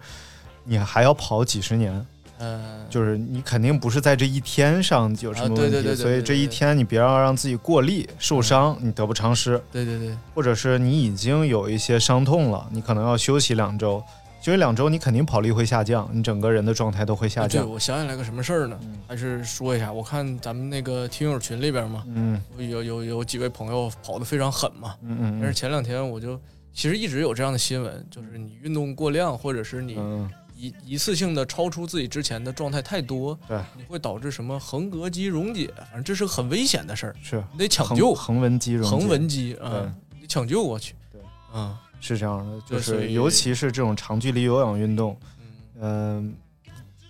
[0.63, 2.05] 你还要跑几十年，
[2.39, 14.01] 嗯，就是你肯定不是在这一天上有什么问题，啊对对对对所以这一天你别要让自己过力受伤，你得不偿失，对对对，或者是你已经有一些伤痛了，你可能要休息两周，
[14.41, 17.69] 休息两周你肯定跑力会下降，你整个人的状态都会下啊对，降。
[17.69, 18.79] 我想起来个什么事儿呢？
[18.83, 24.95] 嗯还是说一下，我看咱们那个听友群里边嘛，嗯有有有几位朋友跑得非常狠嘛。
[25.03, 26.39] 嗯嗯但是前两天我就
[26.73, 30.29] 其实一直有这样的新闻，就是你运动过量，或者是你嗯，
[30.59, 40.93] 一一次性的超出自己之前的状态太多，对，你会导致什么横膈肌溶解，反正这是很危险的事儿，是你得抢救横横纹肌溶解横纹肌对啊，你抢救过去。
[41.11, 41.21] 对，
[41.53, 45.17] 嗯是这样的，就是尤其是这种长距离有氧运动，
[45.81, 46.35] 嗯、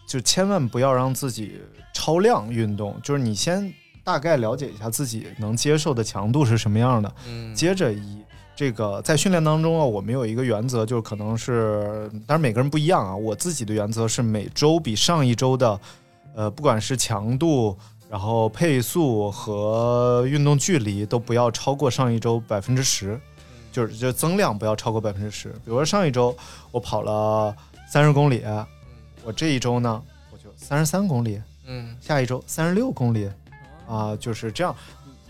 [0.08, 1.60] 就千万不要让自己
[1.93, 3.72] 超量运动，就是你先
[4.04, 8.24] 大概了解一下自己能接受的强度是什么样的，嗯，接着以
[8.60, 15.80] 这个在训练当中啊，我们有一个原则，就是可能是，当然每个人不一样啊，我自己的原则是每周比上一周的，
[16.36, 17.78] 呃，不管是强度。
[18.10, 23.18] 然后配速和运动距离都不要超过上一周百分之十，
[23.72, 25.47] 就是就增量不要超过百分之十。
[25.64, 26.36] 比如说上一周
[26.72, 27.55] 我跑了
[27.89, 28.43] 三十公里，
[29.24, 30.03] 我这一周呢
[30.34, 33.30] 我就三十三公里，嗯下一周三十六公里，
[33.88, 34.76] 啊，就是这样，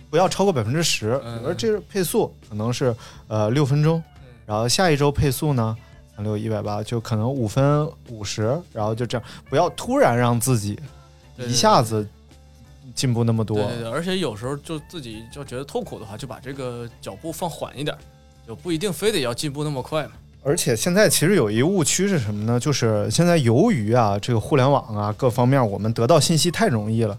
[0.10, 1.18] 不要超过百分之十。
[1.18, 2.96] 比如说这配速可能是
[3.28, 4.04] 呃六分钟，
[4.46, 5.76] 然后下一周配速呢
[6.16, 10.80] 三六一百八，就可能五分五十，然后就这样，不要突然让自己
[11.38, 12.08] 一下子
[12.94, 13.56] 进步那么多。
[13.58, 17.96] 对对对，而且有时候就自己就觉得痛苦的话，就把这个脚步放缓一点，
[18.48, 20.12] 就不一定非得要进步那么快嘛。
[20.42, 22.60] 而且现在其实有一个误区是什么呢？
[22.60, 27.18] 就是现在由于啊这个互联网啊各方面，我们得到信息太容易了，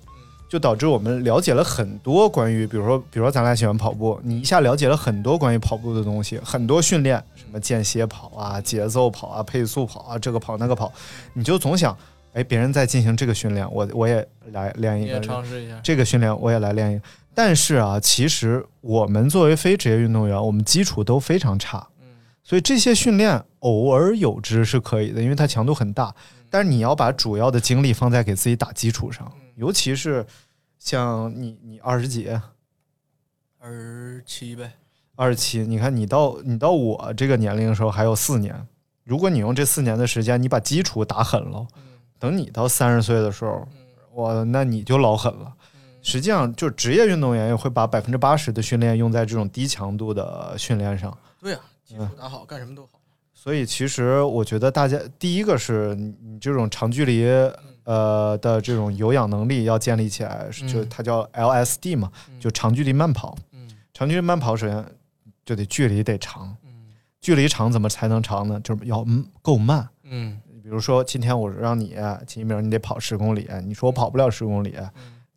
[0.50, 10.92] 就导致我们了解了很多关于，比如说，比如说咱俩喜欢跑步，你一下了解了很多关于跑步的东西，很多训练，什么间歇跑啊、节奏跑啊、配速跑啊，这个跑那个跑，
[11.34, 11.96] 你就总想，
[12.32, 15.78] 哎，别人在进行这个训练，我我也来练一个也，尝试一下。
[15.84, 17.04] 这个训练我也来练一个。
[17.32, 21.86] 但是啊，其实我们作为非职业运动员，我们基础都非常差，
[22.42, 26.12] 所以这些训练偶尔有之是可以的，因为它强度很大。
[26.50, 29.30] 但是你要把主要的精力放在给自己打基础上，
[29.60, 30.24] 尤其是
[30.78, 32.30] 像你你二十几、
[33.58, 34.72] 二十七呗，
[35.14, 38.66] 二十七，你看你到你到我这个年龄的时候还有四年，
[39.04, 41.66] 如果你用这四年的时间，你把基础打狠了，
[42.18, 43.68] 等你到三十岁的时候，
[44.14, 45.52] 我那你就老狠了。
[46.00, 51.14] 实际上，就职业运动员也会把百分之八十的训练用在这种低强度的训练上。
[51.38, 52.98] 对呀、基础打好，干什么都好。
[53.34, 57.26] 所以，其实我觉得大家第一个是你你这种长距离
[57.90, 63.36] 呃的这种有氧能力要建立起来，是就嗯它叫 LSD 嘛，就长距离慢跑。
[63.50, 63.68] 嗯。
[63.92, 64.84] 长距离慢跑首先
[65.44, 66.70] 就得距离得长，嗯。
[67.20, 68.60] 距离长怎么才能长呢？
[68.60, 69.88] 就是要嗯够慢。
[70.04, 70.40] 嗯。
[70.62, 71.96] 比如说今天我让你
[72.28, 74.76] 秦一鸣，你得跑十公里，你说我跑不了十公里，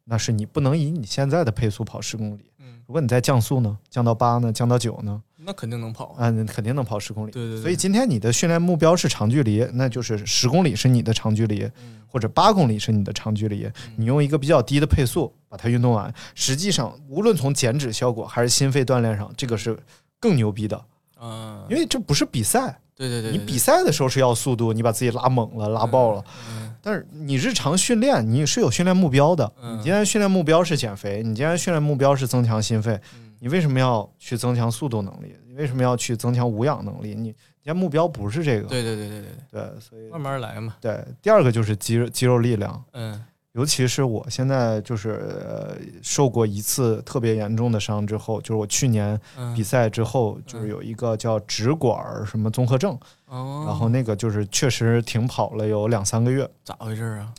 [0.03, 2.51] 那是你不能以你现在的配速跑十公里。
[2.59, 2.83] 嗯。
[2.85, 6.15] 如果你再降速呢，降到八呢，降到九呢，那肯定能跑。
[6.17, 7.31] 啊，你肯定能跑十公里。
[7.31, 13.67] 对对对所以今天你的训练目标是长距离，那就是十公里是你的长距离，嗯或者八公里是你的长距离。
[13.95, 19.77] 你用一个比较低的配速把它运动完，实际上无论从减脂效果还是心肺锻炼上，这个是
[20.19, 20.79] 更牛逼的，
[21.19, 22.79] 嗯，因为这不是比赛。
[22.95, 26.23] 对对对，你比赛的时候是要速度，你把自己拉猛了、拉爆了。
[26.49, 29.49] 嗯但是你日常训练，你是有训练目标的。
[29.63, 35.35] 嗯你今天训练目标是减肥，你今天训练目标是增强心肺，嗯你为什么要去增强速度能力？
[35.45, 37.13] 你为什么要去增强无氧能力？
[37.13, 37.35] 你你
[37.65, 38.69] 家目标不是这个。
[38.69, 40.77] 对对对对对对，所以慢慢来嘛。
[40.79, 43.21] 对第二个就是肌肉肌肉力量，嗯
[43.51, 45.11] 尤其是我现在就是、
[45.45, 56.49] 呃、受过一次特别严重的伤之后，就是我去年嗯，比赛之后，就是有一个叫直管什么综合症，哦，然后那个就是确实停跑了有两三个月。
[56.63, 57.33] 咋回事啊？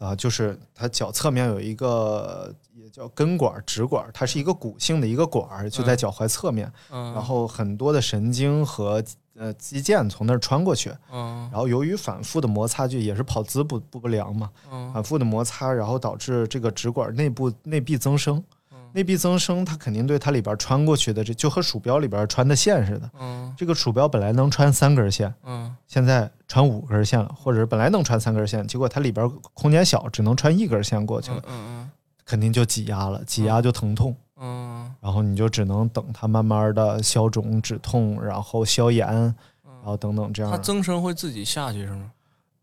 [0.00, 2.63] 啊、就是他脚侧面有一个也
[2.94, 9.02] 叫根管、直管，它是一个骨性的一个管儿，就在脚踝侧面，嗯，然后很多的神经和
[9.34, 11.48] 呃肌腱从那儿穿过去，嗯。
[11.50, 14.92] 然后由于反复的摩擦，就也是跑姿不不不良嘛，嗯。
[14.92, 18.40] 反复的摩擦，然后导致这个直管内部内壁增生。
[18.70, 18.78] 嗯。
[18.92, 23.10] 内壁增生，它肯定对它里边穿过去的，这就和鼠标里边穿的线似的。
[23.18, 23.52] 嗯。
[23.56, 25.74] 这个鼠标本来能穿三根线，嗯。
[25.88, 31.90] 现在穿五根线了，或者是本来能穿三根线，结果它里边空间小，只能穿一根线过去了嗯，嗯
[32.24, 34.92] 肯定就挤压了，挤压就疼痛，嗯。
[35.00, 40.56] 然后你就只能等它慢慢的消肿止痛，然后消炎，然后等等这样，它。
[40.58, 42.10] 增生会自己下去是吗？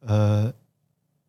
[0.01, 0.51] 呃，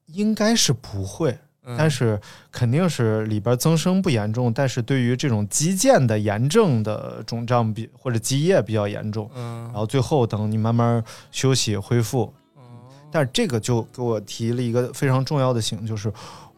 [0.07, 1.77] 应该是不会，嗯。
[1.77, 2.19] 但是
[2.51, 9.65] 肯定是里边增生不严重，但是对于这种肌腱的炎症的肿胀比或者积液比较严重，嗯。
[9.65, 12.33] 然后最后等你慢慢休息恢复，
[13.11, 16.11] 但是这个就给我提了一个非常重要的醒，就是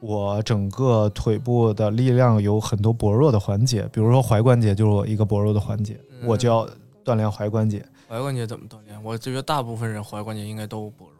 [0.06, 6.68] 我整个腿部的力量有很多薄弱的环节，比如说踝关节就是我一个薄弱的环节，嗯我就要
[7.02, 7.82] 锻炼踝关节。
[8.10, 9.02] 踝关节怎么锻炼？
[9.02, 11.16] 我觉得大部分人踝关节应该都薄弱。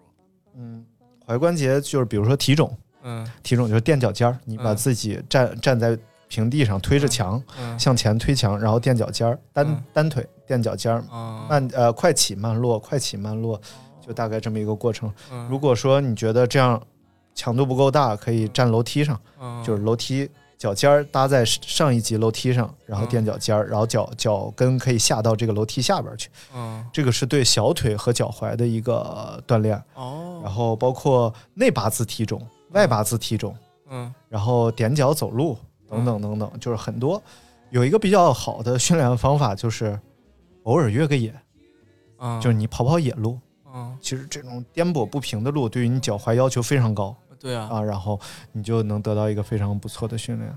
[0.56, 0.84] 嗯，
[1.26, 13.58] 踝关节就是比如说体肿，嗯体肿就是垫脚尖儿，你把嗯自己站站在平地上推着墙，嗯向前推墙，然后垫脚尖儿，单嗯单腿垫脚尖儿，啊慢呃快起慢落，快起慢落，
[14.06, 15.10] 就大概这么一个过程。
[15.32, 16.80] 嗯如果说你觉得这样
[17.34, 19.62] 强度不够大，可以站楼梯上，嗯。
[19.64, 26.30] 就是楼梯脚尖儿搭在上一级楼梯上，然后垫脚尖儿，然后脚脚跟可以下到这个楼梯下边去。
[26.54, 26.82] 嗯。
[26.92, 29.82] 这个是对小腿和脚踝的一个锻炼。
[29.94, 30.40] 哦。
[30.42, 33.52] 然后包括内八字体踵、外八字体踵，
[33.90, 34.12] 嗯。
[34.28, 35.58] 然后踮脚走路
[35.90, 37.22] 等等等等，就是很多。
[37.70, 39.98] 有一个比较好的训练方法，就是
[40.62, 41.34] 偶尔越个野，
[42.18, 42.40] 嗯。
[42.40, 43.38] 就是你跑跑野路。
[43.74, 43.98] 嗯。
[44.00, 47.14] 其实这种颠簸不平的路，对于你脚踝要求非常高
[47.44, 48.18] 对啊啊，然后
[48.52, 50.50] 你就能得到一个非常不错的训练。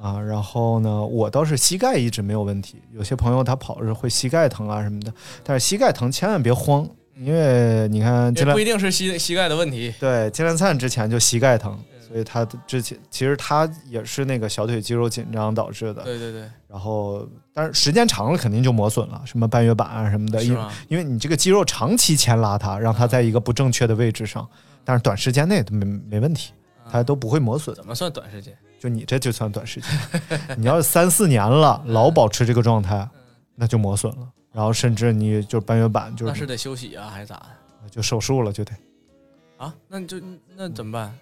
[0.00, 2.80] 啊，然后呢，我倒是膝盖一直没有问题。
[2.92, 5.12] 有些朋友他跑着会膝盖疼啊什么的，
[5.42, 9.92] 但是膝盖疼千万别慌，因为你看不一定是膝膝盖的问题。
[9.98, 11.76] 对金兰灿之前就膝盖疼，
[12.06, 16.04] 所以他之前其实他也是那个小腿肌肉紧张导致的。
[16.04, 24.46] 对对对，然后，但是时间长了肯定就磨损了，什么半月板啊什么的，因为因为你这个肌肉长期牵拉它，让它在一个不正确的位置上，
[24.84, 26.52] 但是短时间内都没没问题，
[26.90, 27.74] 它都不会磨损。
[27.74, 28.56] 怎么算短时间？
[28.78, 29.90] 就你这就算短时间，
[30.58, 33.08] 你要是三四年了，老保持这个状态，
[33.54, 37.88] 那就磨损了，然后甚至你就半月板就那是得休息啊，还是咋的？
[37.90, 38.72] 就手术了，就得，
[39.56, 40.20] 啊，那你就
[40.54, 41.18] 那怎么办？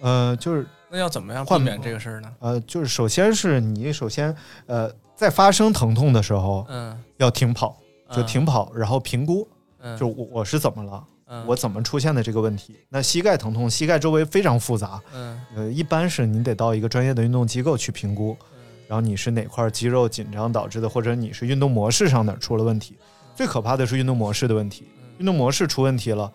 [0.00, 2.32] 呃，就是那要怎么样避换免这个事儿呢？
[2.38, 4.32] 呃，就是首先是你首先
[4.66, 7.76] 呃，在发生疼痛的时候嗯，要停跑，
[8.12, 9.48] 就嗯停跑，然后评估，
[9.80, 11.04] 嗯就我我是怎么了。
[11.28, 11.46] 嗯。
[11.46, 12.76] 我怎么出现的这个问题？
[12.88, 15.40] 那膝盖疼痛，膝盖周围非常复杂，嗯。
[15.54, 18.58] 呃，一般是你得到一个专业的运动机构去评估，嗯。
[18.88, 22.96] 然后你是哪块肌肉紧张导致的，或者你是运动模式上哪儿出了问题。
[23.34, 26.32] 最可怕的是运动模式的问题，运动模式出问题了，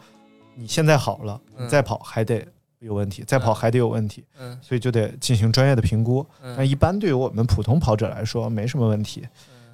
[0.55, 2.45] 你现在好了，嗯你再跑还得
[2.79, 4.57] 有问题，再跑还得有问题，嗯。
[4.61, 6.25] 所以就得进行专业的评估。
[6.41, 6.55] 嗯。
[6.55, 9.27] 那一般对于我们普通跑者来说没什么问题，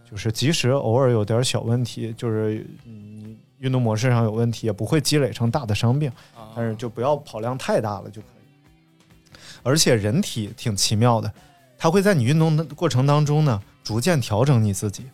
[0.10, 3.19] 就是即使偶尔有点小问题，就是你
[3.60, 9.38] 运动模式上有问题，也不会积累成大的伤病，啊但是就不要跑量太大了就可以。
[9.64, 11.32] 而且人体挺奇妙的，
[11.78, 15.06] 它会在你运动的过程当中呢，逐渐调整你自己。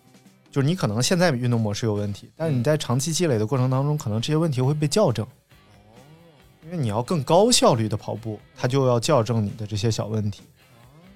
[0.52, 5.28] 就是你可能现在运动模式有问题，但是你在长期积累的过程当中，可能这些问题会被校正。
[6.64, 10.44] 因为你要更高效率的跑步，它就要校正你的这些小问题。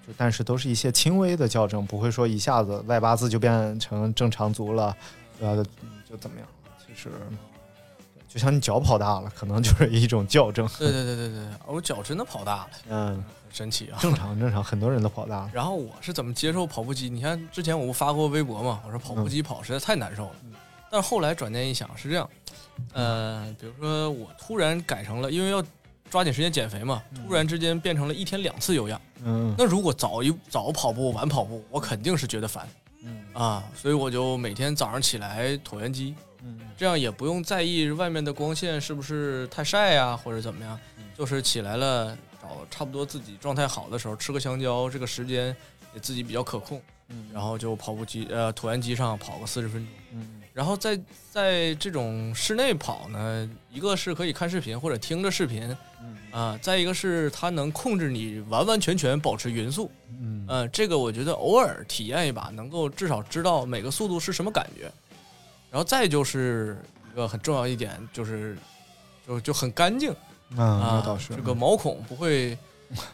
[0.06, 4.96] 就但是都是一些轻微的校正，不会说一下子外八字就变成正常足了，
[5.40, 5.64] 呃，
[6.08, 6.48] 就怎么样？
[6.96, 7.10] 其实
[8.28, 10.68] 就像你脚跑大了，可能就是一种校正。
[10.78, 13.98] 对对对对对，我脚真的跑大了，嗯，很神奇啊。
[14.00, 15.52] 正常正常，很多人都跑大了。
[15.54, 17.10] 然后我是怎么接受跑步机？
[17.10, 20.36] 你看之前我不发过微博嘛，我说跑步机跑实在太难受了。
[20.92, 22.30] 但是后来转念一想，是这样，
[22.94, 25.64] 呃，比如说我突然改成了，因为要
[26.10, 29.00] 抓紧时间减肥嘛，突然之间变成了一天两次有氧。
[29.24, 32.68] 嗯那如果早一早跑步晚跑步，我肯定是觉得烦
[33.04, 40.80] 嗯啊，所以我就每天早上起来椭圆机，嗯这样也不用在意外面的光线是不是太晒呀、或者怎么样，
[41.18, 45.56] 就是起来了找差不多自己状态好的时候吃个香蕉，这个时间
[45.94, 46.82] 也自己比较可控，
[47.34, 50.36] 然后就跑步机呃椭圆机上跑个四十分钟，嗯。
[50.54, 51.00] 然后在
[51.32, 56.18] 在这种室内跑呢，一个是可以看视频或者听着视频，嗯。
[56.32, 60.46] 啊，再一个是它能控制你完完全全保持匀速，嗯。
[60.48, 64.92] 呃，这个我觉得偶尔体验一把，能够至少知道每个速度是什么感觉。
[65.72, 66.78] 然后再就是
[67.12, 68.58] 一个很重要一点，就是
[69.28, 70.12] 就就很干净
[70.58, 72.58] 啊，这个毛孔不会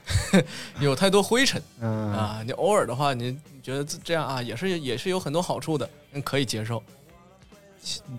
[0.80, 2.42] 有太多灰尘嗯啊。
[2.46, 6.82] 你偶尔的话，你你觉得这这样啊，也是也是有很多好处的，嗯可以接受。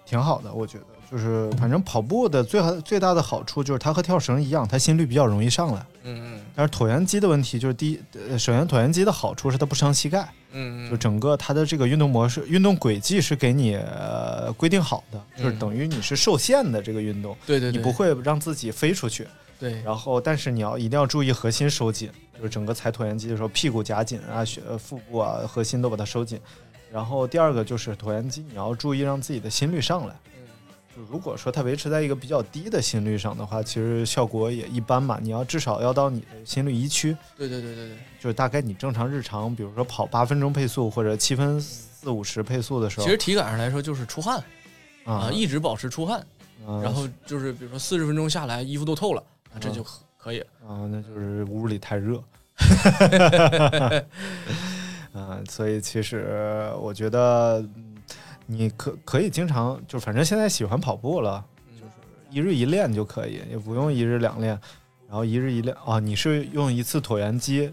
[0.04, 5.86] 挺好的，我觉得就是反正跑步的最好最大的好处就是它和跳绳一样，它心率比较容易上来。
[6.04, 8.00] 嗯嗯但是椭圆机的问题就是第一，
[8.30, 19.26] 呃，首先椭圆机的好处是它不伤膝盖，嗯嗯就整个它的这个运动模式、运动轨迹是给你呃规定好的，就是嗯等于你是受限的这个运动，对对对，你不会让自己飞出去。
[19.58, 26.38] 对，然后，但是你要一定要注意核心收紧，就是整个踩椭圆机的时候，屁股夹紧啊，血呃腹部啊，核心都把它收紧。
[26.92, 30.14] 然后第二个就是椭圆机，你要注意让自己的心率上来。
[30.96, 35.18] 就如果说它维持在一个比较低的心率上的话，其实效果也一般嘛。
[35.20, 37.98] 你要至少要到你的心率一区，对对对对对。
[38.18, 44.42] 就是大概你正常日常，比如说跑八分钟配速或者七分四五十配速的时候，其实体感上来说就是出汗
[45.04, 46.18] 啊，啊，一直保持出汗，
[46.66, 49.22] 啊然后就是比如说四十分钟下来，衣服都透了，
[49.52, 50.46] 啊，这就可可以了。
[50.66, 52.22] 啊，那就是屋里太热。
[55.12, 57.85] 啊，所以其实我觉得，嗯
[58.46, 61.44] 你可可以经常就反正现在喜欢跑步了，
[61.78, 61.90] 就是
[62.30, 64.58] 一日一练就可以，也不用一日两练，
[65.08, 67.72] 然后一日一练啊，你是用一次椭圆机，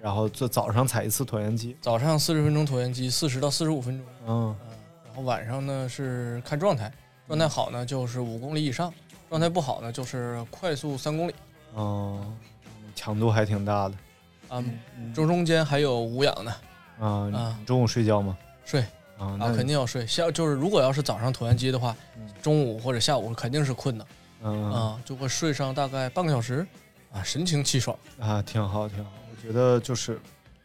[0.00, 4.56] 然后做早上踩一次椭圆机，早上四十分钟椭圆机，四十到四十五分钟，嗯。
[5.04, 6.92] 然后晚上呢是看状态，
[7.26, 8.92] 状态好呢就是五公里以上，
[9.28, 11.34] 状态不好呢就是快速三公里。
[11.74, 12.24] 哦，
[12.94, 13.94] 强度还挺大的。
[14.48, 14.64] 啊，
[15.12, 16.54] 中中间还有无氧呢，
[17.00, 17.58] 啊。
[17.66, 18.38] 中午睡觉吗？
[18.64, 18.84] 睡
[19.18, 21.96] 啊，肯定要睡，下就是如果要是早上椭圆机的话，
[22.40, 24.06] 中午或者下午肯定是困的
[24.42, 26.66] 嗯啊，就会睡上大概半个小时
[27.12, 27.98] 啊，神清气爽。
[28.20, 29.10] 啊，挺好挺好。
[29.30, 30.20] 我觉得就是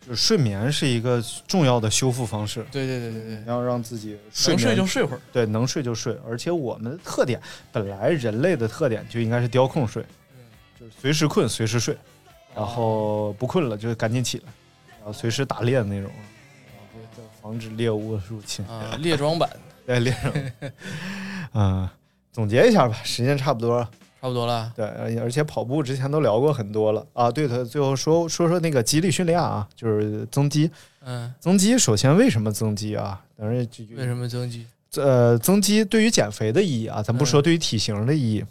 [0.06, 2.64] 就是睡眠是一个重要的修复方式。
[2.72, 5.22] 对对对对对，要让自己睡能睡就睡会儿。
[5.32, 6.16] 对，能睡就睡。
[6.28, 7.42] 而且我们的特点，
[7.72, 10.06] 本来人类的特点就应该是雕空睡，
[10.80, 11.98] 就是随时困随时睡，
[12.54, 14.54] 然后不困了就赶紧起来，
[15.00, 16.12] 然后随时打猎的那种，
[17.44, 18.66] 防止猎物入侵。
[18.66, 19.50] 啊，猎装版
[19.86, 20.34] 对，猎装。
[21.54, 21.90] 嗯，
[22.32, 23.90] 总结一下吧，时间差不多了。
[24.22, 24.72] 差不多了。
[24.74, 27.30] 对，而而且跑步之前都聊过很多了啊。
[27.30, 30.72] 对的，最后说说说那个肌力训练啊，就是增肌。
[31.04, 33.22] 嗯，增肌首先为什么增肌啊？
[33.38, 33.58] 当然，
[33.98, 34.66] 为什么增肌？
[34.96, 38.44] 呃，增肌对于减肥的意义啊，咱不说对于体型的意义，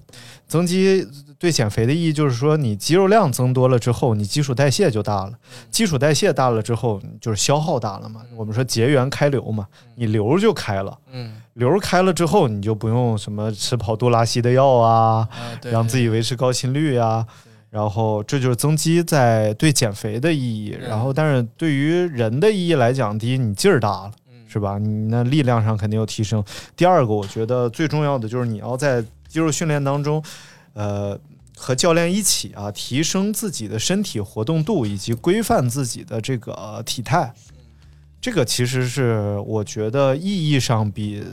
[0.47, 1.07] 增肌
[1.39, 5.33] 对减肥的意义就是说，你肌肉量增多了之后，你基础代谢就大了，
[5.71, 8.23] 基础代谢大了之后，就是消耗大了嘛。
[8.37, 9.67] 我们说结缘开流嘛，
[9.97, 15.29] 你流就开了，嗯流开了之后，你就不用什么吃跑肚拉稀的药啊，
[15.65, 17.27] 让自己维持高心率啊、
[17.71, 20.77] 然后这就是增肌在对减肥的意义。
[20.81, 24.22] 嗯然后，但是对于人的意义来讲，第一，你劲儿大了，嗯
[24.53, 24.77] 是吧？
[24.77, 26.45] 你那力量上肯定有提升。
[26.77, 30.23] 第二个，我觉得最重要的就是你要在肌肉训练当中，
[30.75, 31.19] 呃，
[31.57, 37.33] 和教练一起啊，提升自己的身体活动度以及规范自己的这个呃体态。
[38.21, 41.25] 这个其实是我觉得意义上比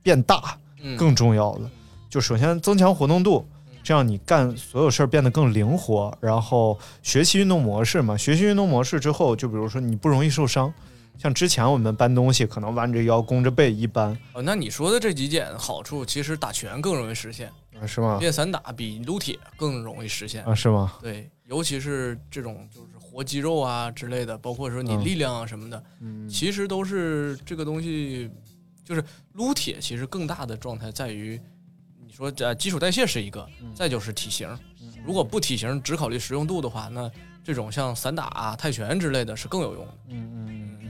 [0.00, 1.68] 变大嗯更重要的。
[2.08, 3.44] 就首先增强活动度，
[3.82, 8.16] 这样你干所有事儿变得更灵活，然后学习运动模式嘛。
[8.16, 10.72] 学习运动模式之后，就比如说你不容易受伤。
[11.18, 17.50] 像之前我们搬东西，可能弯着腰、弓着背一搬，哦，那你说的这几点好处，其实打拳更容易实现，
[17.80, 18.18] 啊是吗？
[18.20, 20.44] 练散打比撸铁更容易实现。
[20.44, 20.94] 啊是吗？
[21.00, 28.30] 对，尤其是这种就是活肌肉啊之类的，包括说你嗯力量啊什么的，嗯其实都是这个东西，
[28.84, 29.02] 就是
[29.32, 31.40] 撸铁其实更大的状态在于，
[32.04, 34.48] 你说呃基础代谢是一个，嗯再就是体型。
[35.04, 37.08] 如果不体型，只考虑实用度的话，那
[37.44, 39.92] 这种像散打、啊、泰拳之类的是更有用的。
[40.08, 40.46] 嗯
[40.82, 40.85] 嗯，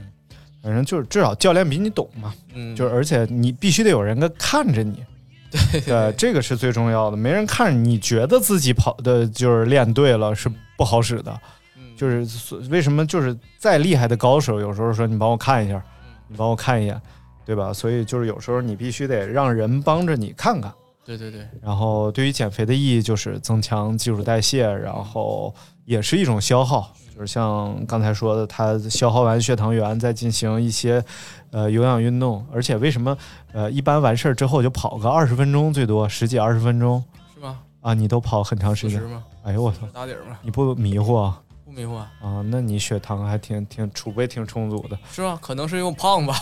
[0.61, 5.03] 反正就是至少教练比你懂嘛，嗯，就是而且你必须得有人跟看着你，
[5.71, 7.15] 对对，这个是最重要的。
[7.17, 11.39] 没人看着你觉得自己跑的就是练对了是不好使的，
[11.77, 17.01] 嗯就是所为什么就是再厉害的高手，有时候说你帮我看一下，嗯你帮我看一眼，
[17.45, 17.71] 对吧？
[17.71, 20.71] 所以就是有时候你必须得让人帮着你看看。
[21.05, 25.55] 对对对，然后对于减肥的意义就是增强基础代谢，然后
[25.85, 31.03] 也是一种消耗，就是像刚才说的，他消耗完血糖原，再进行一些
[31.49, 32.45] 呃有氧运动。
[32.53, 33.17] 而且为什么
[33.53, 37.03] 呃一般完事儿之后就跑个二十分钟，最多十几二十分钟
[37.33, 37.57] 是吗？
[37.81, 37.95] 啊？
[37.95, 39.01] 你都跑很长时间？
[39.01, 39.23] 吗？
[39.41, 39.79] 哎呦我操！
[39.91, 40.37] 打底儿吗？
[40.43, 41.41] 你不迷糊啊？
[41.65, 42.11] 不迷糊啊？
[42.21, 44.95] 啊，那你血糖还挺挺储备挺充足的。
[45.11, 45.39] 是吗？
[45.41, 46.35] 可能是因为胖吧。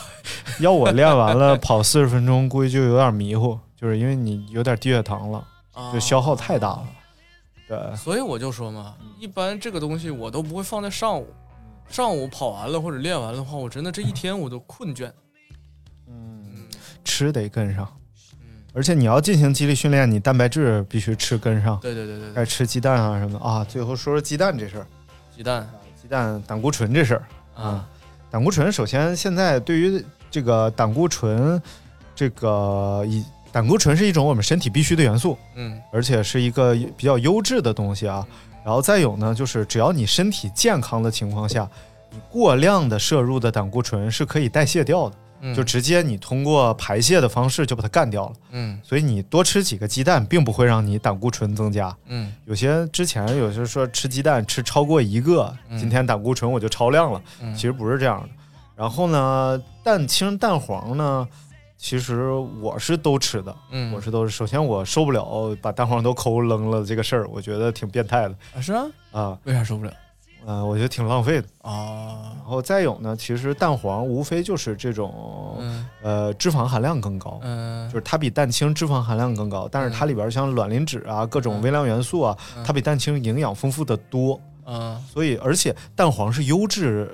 [0.60, 5.42] 要我练完了跑四十分钟，估计就有点迷糊，就是因为你有点低血糖了，
[5.74, 6.86] 啊就消耗太大了。
[7.68, 11.28] 对，所以我就说嘛，一般这个东西我都不会放在上午。
[11.88, 15.12] 上午跑完了或者练完了的话，我真的这一天我都困倦。
[16.08, 16.44] 嗯
[17.04, 17.88] 吃得跟上，
[18.42, 23.46] 嗯，而且你要进行肌力训练，你蛋白质必须吃跟上，对对对对对，该吃鸡蛋啊什么的。
[23.46, 23.64] 啊。
[23.64, 24.88] 最后说说鸡蛋这事儿，
[25.36, 25.70] 鸡蛋。
[26.02, 27.28] 鸡蛋胆固醇这事儿。
[27.56, 27.88] 啊，
[28.32, 31.62] 胆固醇首先现在对于这个胆固醇，
[32.16, 33.24] 这个以
[33.56, 38.28] 胆固醇是一种我们身体必需的元素，嗯而且是一个比较优质的东西啊。
[38.66, 41.66] 然后再有呢，就是只要你身体健康的情况下，
[42.12, 48.34] 你过量的摄入的胆固醇是可以代谢掉的，嗯，就直接你通过排泄的方式就把它干掉了。
[48.52, 51.96] 嗯所以你多吃几个鸡蛋，并不会让你胆固醇增加。
[52.08, 58.28] 嗯有些之前有些说吃鸡蛋吃超过一个，嗯今天胆固醇我就超量了，嗯，其实不是这样的。
[58.76, 61.26] 然后呢，蛋清、蛋黄呢，
[61.86, 62.32] 其实
[62.62, 64.32] 我是都吃的，嗯我是都是。
[64.36, 69.94] 首先我受不了把蛋黄都抠扔了这个事儿，我觉得挺变态的啊是啊，啊，为啥受不了
[70.48, 71.48] 呃，我觉得挺浪费的。
[71.62, 72.34] 啊？
[72.42, 84.42] 然后再有呢，其实蛋黄无非就是这种、嗯呃脂肪含量更高，嗯就是它比蛋清脂肪含量更高，但是它里边像卵磷脂啊、各种微量元素啊，它比蛋清营养丰富的多。
[84.66, 87.12] 嗯所以，而且蛋黄是优质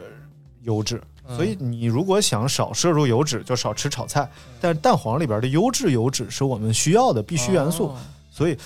[0.61, 1.01] 油脂，嗯
[1.35, 4.29] 所以你如果想少摄入油脂，就少吃炒菜。
[4.59, 7.95] 但是蛋黄里边的优质油脂是我们需要的必需元素，哦。
[8.31, 8.57] 所以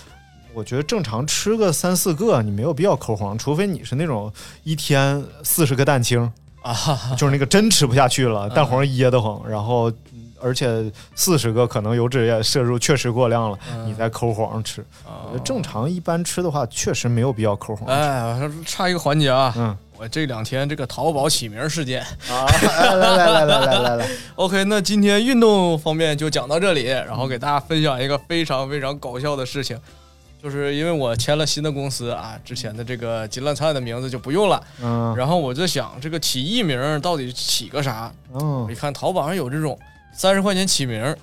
[0.53, 4.32] 我觉得正常吃个三四个，你没有必要抠黄，除非你是那种
[4.64, 6.32] 一天四十个蛋清，
[6.62, 6.74] 啊。
[7.18, 8.32] 就是那个真吃不下去嗯。
[8.32, 9.91] 了，蛋黄噎得慌，然后。
[10.41, 13.88] 而且四十个可能油脂也摄入确实过量了，嗯。
[13.88, 14.82] 你再抠黄吃。
[15.03, 17.93] 啊我觉得正常一般吃的话，确实没有必要抠黄吃。
[17.93, 22.02] 哎，差一个环节啊，嗯我这两天这个淘宝起名事件。
[22.30, 29.80] 啊，来来来来来来来， OK，那今天运动方面就讲到这里，然后给大家分享一个非常非常搞笑的事情，
[30.43, 35.16] 就是因为我签了新的公司啊，之前的这个金烂菜的名字就不用了，嗯。
[35.16, 38.12] 然后我就想这个起艺名到底起个啥？
[38.34, 39.80] 嗯我一看淘宝上有这种
[40.14, 41.16] 三十块钱起名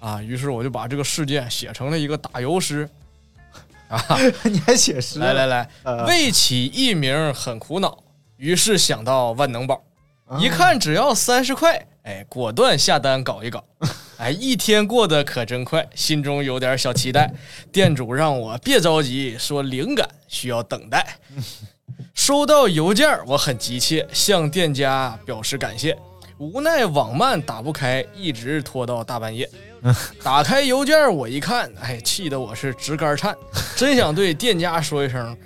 [0.00, 2.88] 啊，于是我就把这个事件写成了一个打油诗。
[3.88, 4.02] 啊，
[4.42, 5.20] 你还写诗？
[5.20, 6.06] 来来来，呃。
[6.06, 7.96] 为起艺名很苦恼，
[8.36, 9.82] 于是想到万能宝，
[10.26, 13.64] 啊一看只要三十块，哎，果断下单搞一搞。
[14.18, 17.30] 哎，一天过得可真快，心中有点小期待。
[17.70, 21.18] 店主让我别着急，说灵感需要等待。
[22.14, 25.96] 收到邮件，我很急切，向店家表示感谢。
[26.38, 29.48] 无奈网慢打不开，一直拖到大半夜。
[30.24, 33.36] 打开邮件，我一看，哎，气得我是直肝颤，
[33.76, 35.36] 真想对店家说一声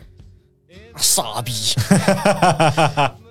[1.00, 1.52] 傻逼。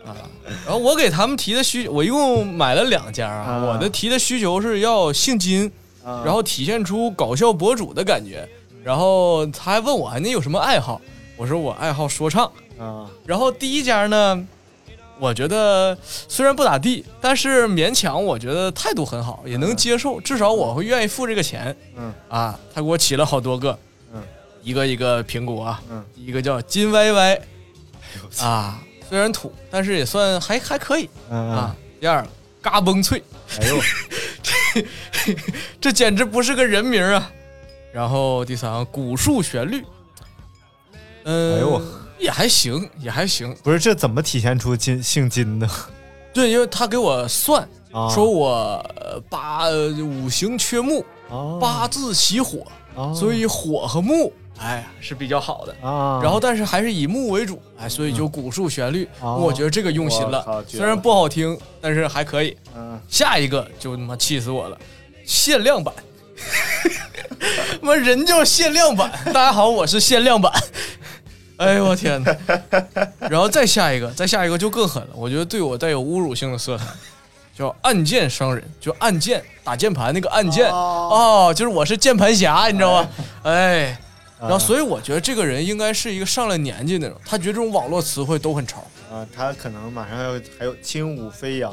[0.05, 0.20] 啊，
[0.65, 5.72] 然后我给他们提的需，我一共买了两家啊，啊我的提的需求是要姓金，
[6.03, 8.47] 然后体现出搞笑博主的感觉。
[8.84, 10.99] 然后他还问我，你有什么爱好？
[11.36, 12.45] 我说我爱好说唱。
[12.80, 14.47] 啊然后第一家呢，
[15.20, 21.76] 我觉得虽然不咋地，但是勉强我觉得态度很好，也能接受，至少我会愿意付这个钱。
[21.97, 23.78] 嗯啊，他给我起了好多个，
[24.13, 24.24] 嗯，
[24.63, 27.39] 一个一个苹果啊，嗯，一个叫金歪歪，
[28.41, 31.76] 啊，虽然土，但是也算还还可以嗯啊。
[31.99, 32.30] 第二个
[32.62, 33.22] 嘎嘣脆，
[33.60, 33.80] 哎呦，
[34.41, 35.36] 这
[35.82, 37.32] 这简直不是个人名啊。
[37.91, 39.84] 然后第三个古树旋律，
[41.24, 41.82] 嗯，哎呦
[42.20, 43.55] 也还行，也还行。
[43.64, 45.68] 不是这怎么体现出金姓金的？
[46.32, 48.49] 对，因为他给我算，啊说我
[48.97, 55.76] 呃八呃五行缺木，啊八字喜火，啊所以火和木，哎是比较好的。
[55.88, 59.36] 啊，然后但是还是以木为主，哎，所以就古树旋律，哦。
[59.36, 62.55] 我觉得这个用心了，绝虽然不好听，但是还可以。
[62.76, 62.99] 嗯。
[63.07, 64.78] 下一个就他妈气死我了，
[65.26, 65.93] 限量版，
[67.82, 70.51] 妈人叫限量版， 大家好，我是限量版。
[71.57, 72.34] 哎呦我天哪！
[73.30, 76.86] 然后再下一个，再下一个就更狠了，我觉得对我带有侮辱性的色彩，
[77.53, 83.10] 叫按键伤人，就按键打键盘那个按键哦，就是我是键盘侠，你知道吗？
[83.43, 83.99] 哎，
[84.42, 91.72] 然后所以我觉得这个人应该是一个上了年纪那种，他觉得这种网络词汇都很潮啊，他可能马上要还有轻舞飞扬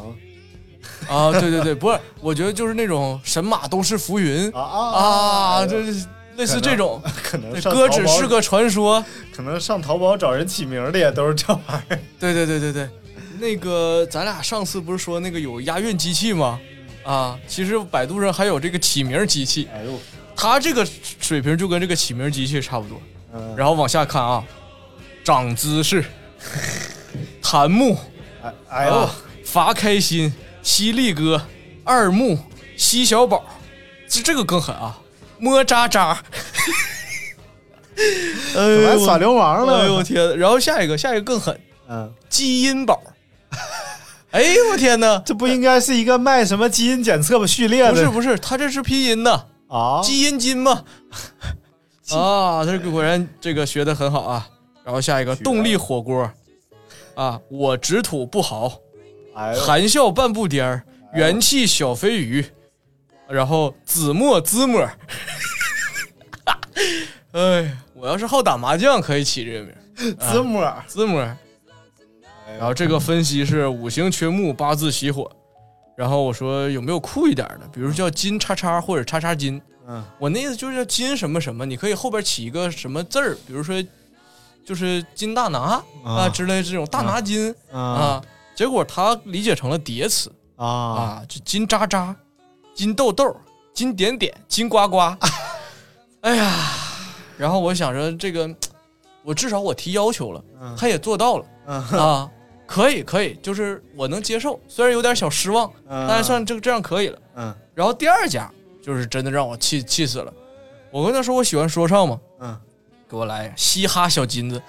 [1.09, 6.07] 啊，对对对，不是，我觉得就是那种神马都是浮云啊啊，就是
[6.37, 9.05] 类似这种，可能上歌只是个传说，
[9.35, 11.99] 可能上淘宝找人起名的也都是这玩意儿。
[12.19, 12.89] 对对对对对，
[13.39, 16.59] 那个咱俩上次不是说那个有押韵机器吗？
[17.05, 19.93] 啊，其实百度上还有这个起名机器，哎呦，
[20.37, 20.87] 它这个
[21.21, 23.01] 水平就跟这个起名机器差不多。
[23.35, 24.45] 嗯，然后往下看啊，
[25.25, 26.05] 长姿势，
[27.43, 27.97] 檀木，
[28.43, 29.15] 哎哎呦啊，
[29.45, 30.33] 伐开心，
[30.63, 31.43] 犀利哥，
[31.85, 32.39] 二木，
[32.77, 33.45] 西小宝，
[34.09, 34.99] 这这个更狠啊，
[35.39, 36.17] 摸渣渣。
[38.55, 39.81] 哎呦还耍流氓了？
[39.81, 40.39] 哎呦我天！
[40.39, 41.59] 然后下一个，下一个更狠，
[41.89, 43.03] 嗯，基因宝。
[44.33, 45.23] 哎呦我天哪！
[45.25, 47.93] 这不应该是一个卖什么基因检测吧序列的？
[47.93, 50.85] 不是不是，他这是拼音的啊，基因金嘛。
[52.13, 54.49] 啊，他这个果然这个学的很好啊。
[54.85, 56.31] 然后下一个动力火锅，
[57.17, 58.73] 啊，我直吐不豪，
[59.35, 62.47] 哎含笑半步颠儿，元气小飞鱼，
[63.29, 64.89] 然后子墨滋墨。
[67.33, 70.33] 哎，我要是好打麻将，可以起这个名儿。
[70.33, 71.21] 子墨啊子墨。
[72.59, 75.29] 然后这个分析是五行缺木，八字喜火。
[75.97, 79.61] 然后我说有没有酷一点的，比如叫金叉叉或者叉叉金。
[79.89, 83.83] 嗯，我那意思就是叫金什么什么，你可以后边起一个什么字儿，比如说
[84.65, 88.23] 就是金大拿啊之类这种大拿金啊。
[88.55, 92.15] 结果他理解成了叠词啊啊，就金渣渣、
[92.75, 93.37] 金豆豆、
[93.73, 94.99] 金点点、金呱呱。
[96.23, 96.55] 哎呀，
[97.39, 98.53] 然后我想着这个，
[99.23, 100.43] 我至少我提要求了，
[100.77, 102.31] 他也做到了啊。
[102.67, 107.19] 可以，可以，就是我能接受，虽然有点小失望，但是算这这样可以了。
[107.37, 107.55] 嗯。
[107.75, 108.51] 然后第二家
[108.83, 110.33] 就是真的让我气气死了。
[110.91, 112.59] 我跟他说我喜欢说唱嘛，嗯，
[113.09, 114.61] 给我来嘻哈小金子。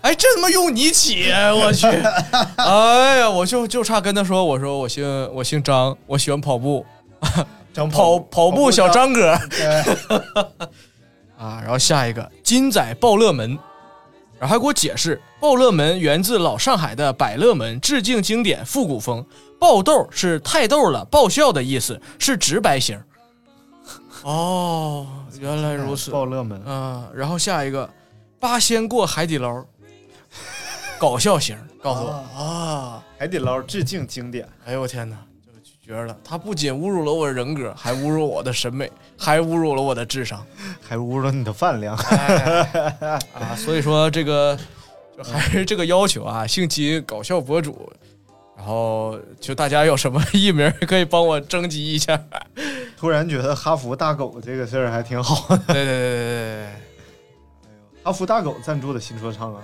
[0.00, 1.86] 哎，这他妈用你起，我去！
[2.56, 5.04] 哎呀，我就就差跟他说，我说我姓
[5.34, 6.84] 我姓张，我喜欢跑步，
[7.72, 9.38] 张跑跑步小张哥。
[9.50, 9.66] 对
[11.38, 13.58] 啊，然后下一个金仔爆乐门。
[14.44, 19.24] 然后还给我解释，爆乐门源自老上海的百乐门，致敬经典复古风。
[19.58, 23.02] 爆豆是太逗了，爆笑的意思，是直白型。
[24.22, 25.06] 哦，
[25.40, 27.08] 原来如此， 爆乐门啊。
[27.14, 27.88] 然后下一个，
[28.38, 29.64] 八仙过海底捞，
[31.00, 34.46] 搞笑型，告诉我啊，海底捞致敬经典。
[34.66, 35.16] 哎呦我天哪，
[35.82, 36.14] 绝了！
[36.22, 40.46] 他不仅侮辱了我的人格，还侮辱我的审美，还侮辱了我的智商，
[40.86, 41.96] 还侮辱了你的饭量。
[41.96, 43.56] 哎、啊！
[43.56, 44.58] 所以说这个
[45.16, 47.90] 就还是这个要求啊，姓金搞笑博主，
[48.56, 52.22] 然后就大家有什么艺名可以帮我征集一下。
[52.96, 55.62] 突然觉得哈佛大狗这个事儿还挺好的。
[55.66, 56.66] 对对对对对对，
[58.04, 59.62] 哈佛大狗赞助的新说唱啊，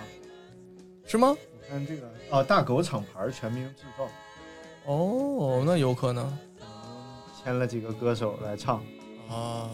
[1.07, 1.29] 是吗？
[1.29, 4.09] 我看这个啊，大狗厂牌全民制造。
[4.87, 6.37] 哦，那有可能
[7.43, 8.83] 签了几个歌手来唱
[9.31, 9.71] 啊，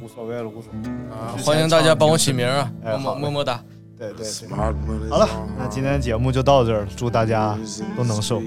[0.00, 0.78] 无所谓了，无所谓
[1.14, 1.36] 啊！
[1.44, 3.62] 欢迎大家帮我起名啊，哎、么么么哒。
[3.98, 7.56] 对对对，好了，那今天节目就到这儿，祝大家
[7.96, 8.42] 都能瘦，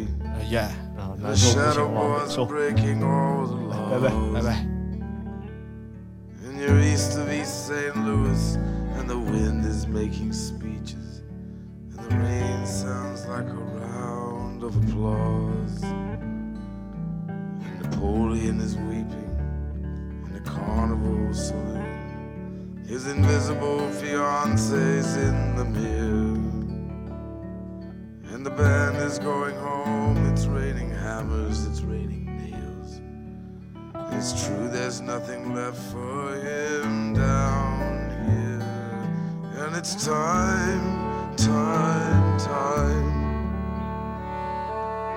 [0.49, 0.59] 耶！
[0.97, 2.53] 啊，难受不行往瘦，拜
[3.99, 4.65] 拜拜拜。
[6.43, 7.95] In your east of East St.
[7.95, 8.57] Louis,
[8.97, 11.21] and the wind is making speeches,
[11.91, 15.83] and the rain sounds like a round of applause.
[17.61, 19.26] And Napoleon is weeping
[20.47, 22.83] carnival saloon.
[22.87, 26.37] His invisible fiance's in the mirror.
[28.33, 30.15] And the band is going home.
[30.31, 33.01] It's raining hammers, it's raining nails.
[34.13, 39.65] It's true, there's nothing left for him down here.
[39.65, 43.27] And it's time, time, time.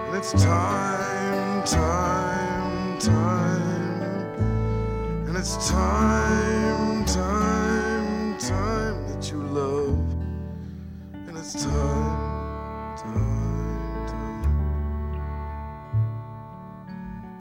[0.08, 3.69] And it's time, time, time.
[5.30, 9.96] And it's time, time, time that you love.
[11.12, 14.42] And it's time, time, time.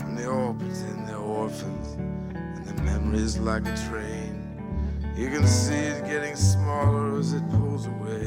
[0.01, 1.95] And they all pretend they're orphans.
[2.35, 4.35] And their memories like a train.
[5.17, 8.23] You can see it getting smaller as it pulls away.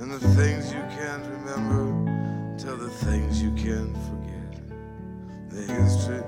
[0.00, 4.60] And the things you can't remember tell the things you can't forget.
[5.48, 6.22] The history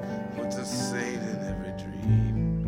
[0.49, 2.65] the saint in every dream.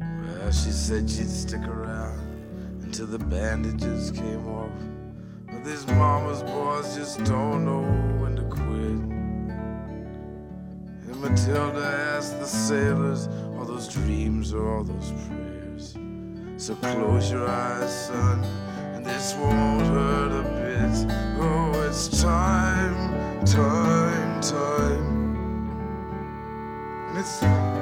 [0.00, 2.18] Well, she said she'd stick around
[2.82, 4.70] until the bandages came off.
[5.46, 7.82] But these mama's boys just don't know
[8.22, 9.02] when to quit.
[11.08, 11.84] And Matilda
[12.16, 13.28] asked the sailors,
[13.58, 15.98] all those dreams or all those prayers.
[16.56, 18.42] So close your eyes, son,
[18.94, 21.06] and this won't hurt a bit.
[21.38, 25.13] Oh, it's time, time, time
[27.24, 27.73] side.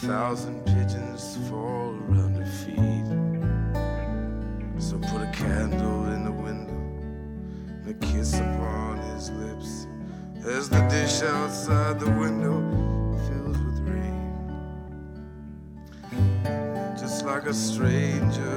[0.00, 3.04] thousand pigeons fall around her feet.
[4.80, 6.72] So put a candle in the window
[7.68, 9.86] and a kiss upon his lips
[10.46, 12.62] as the dish outside the window
[13.28, 14.32] fills with rain.
[16.98, 18.49] Just like a stranger.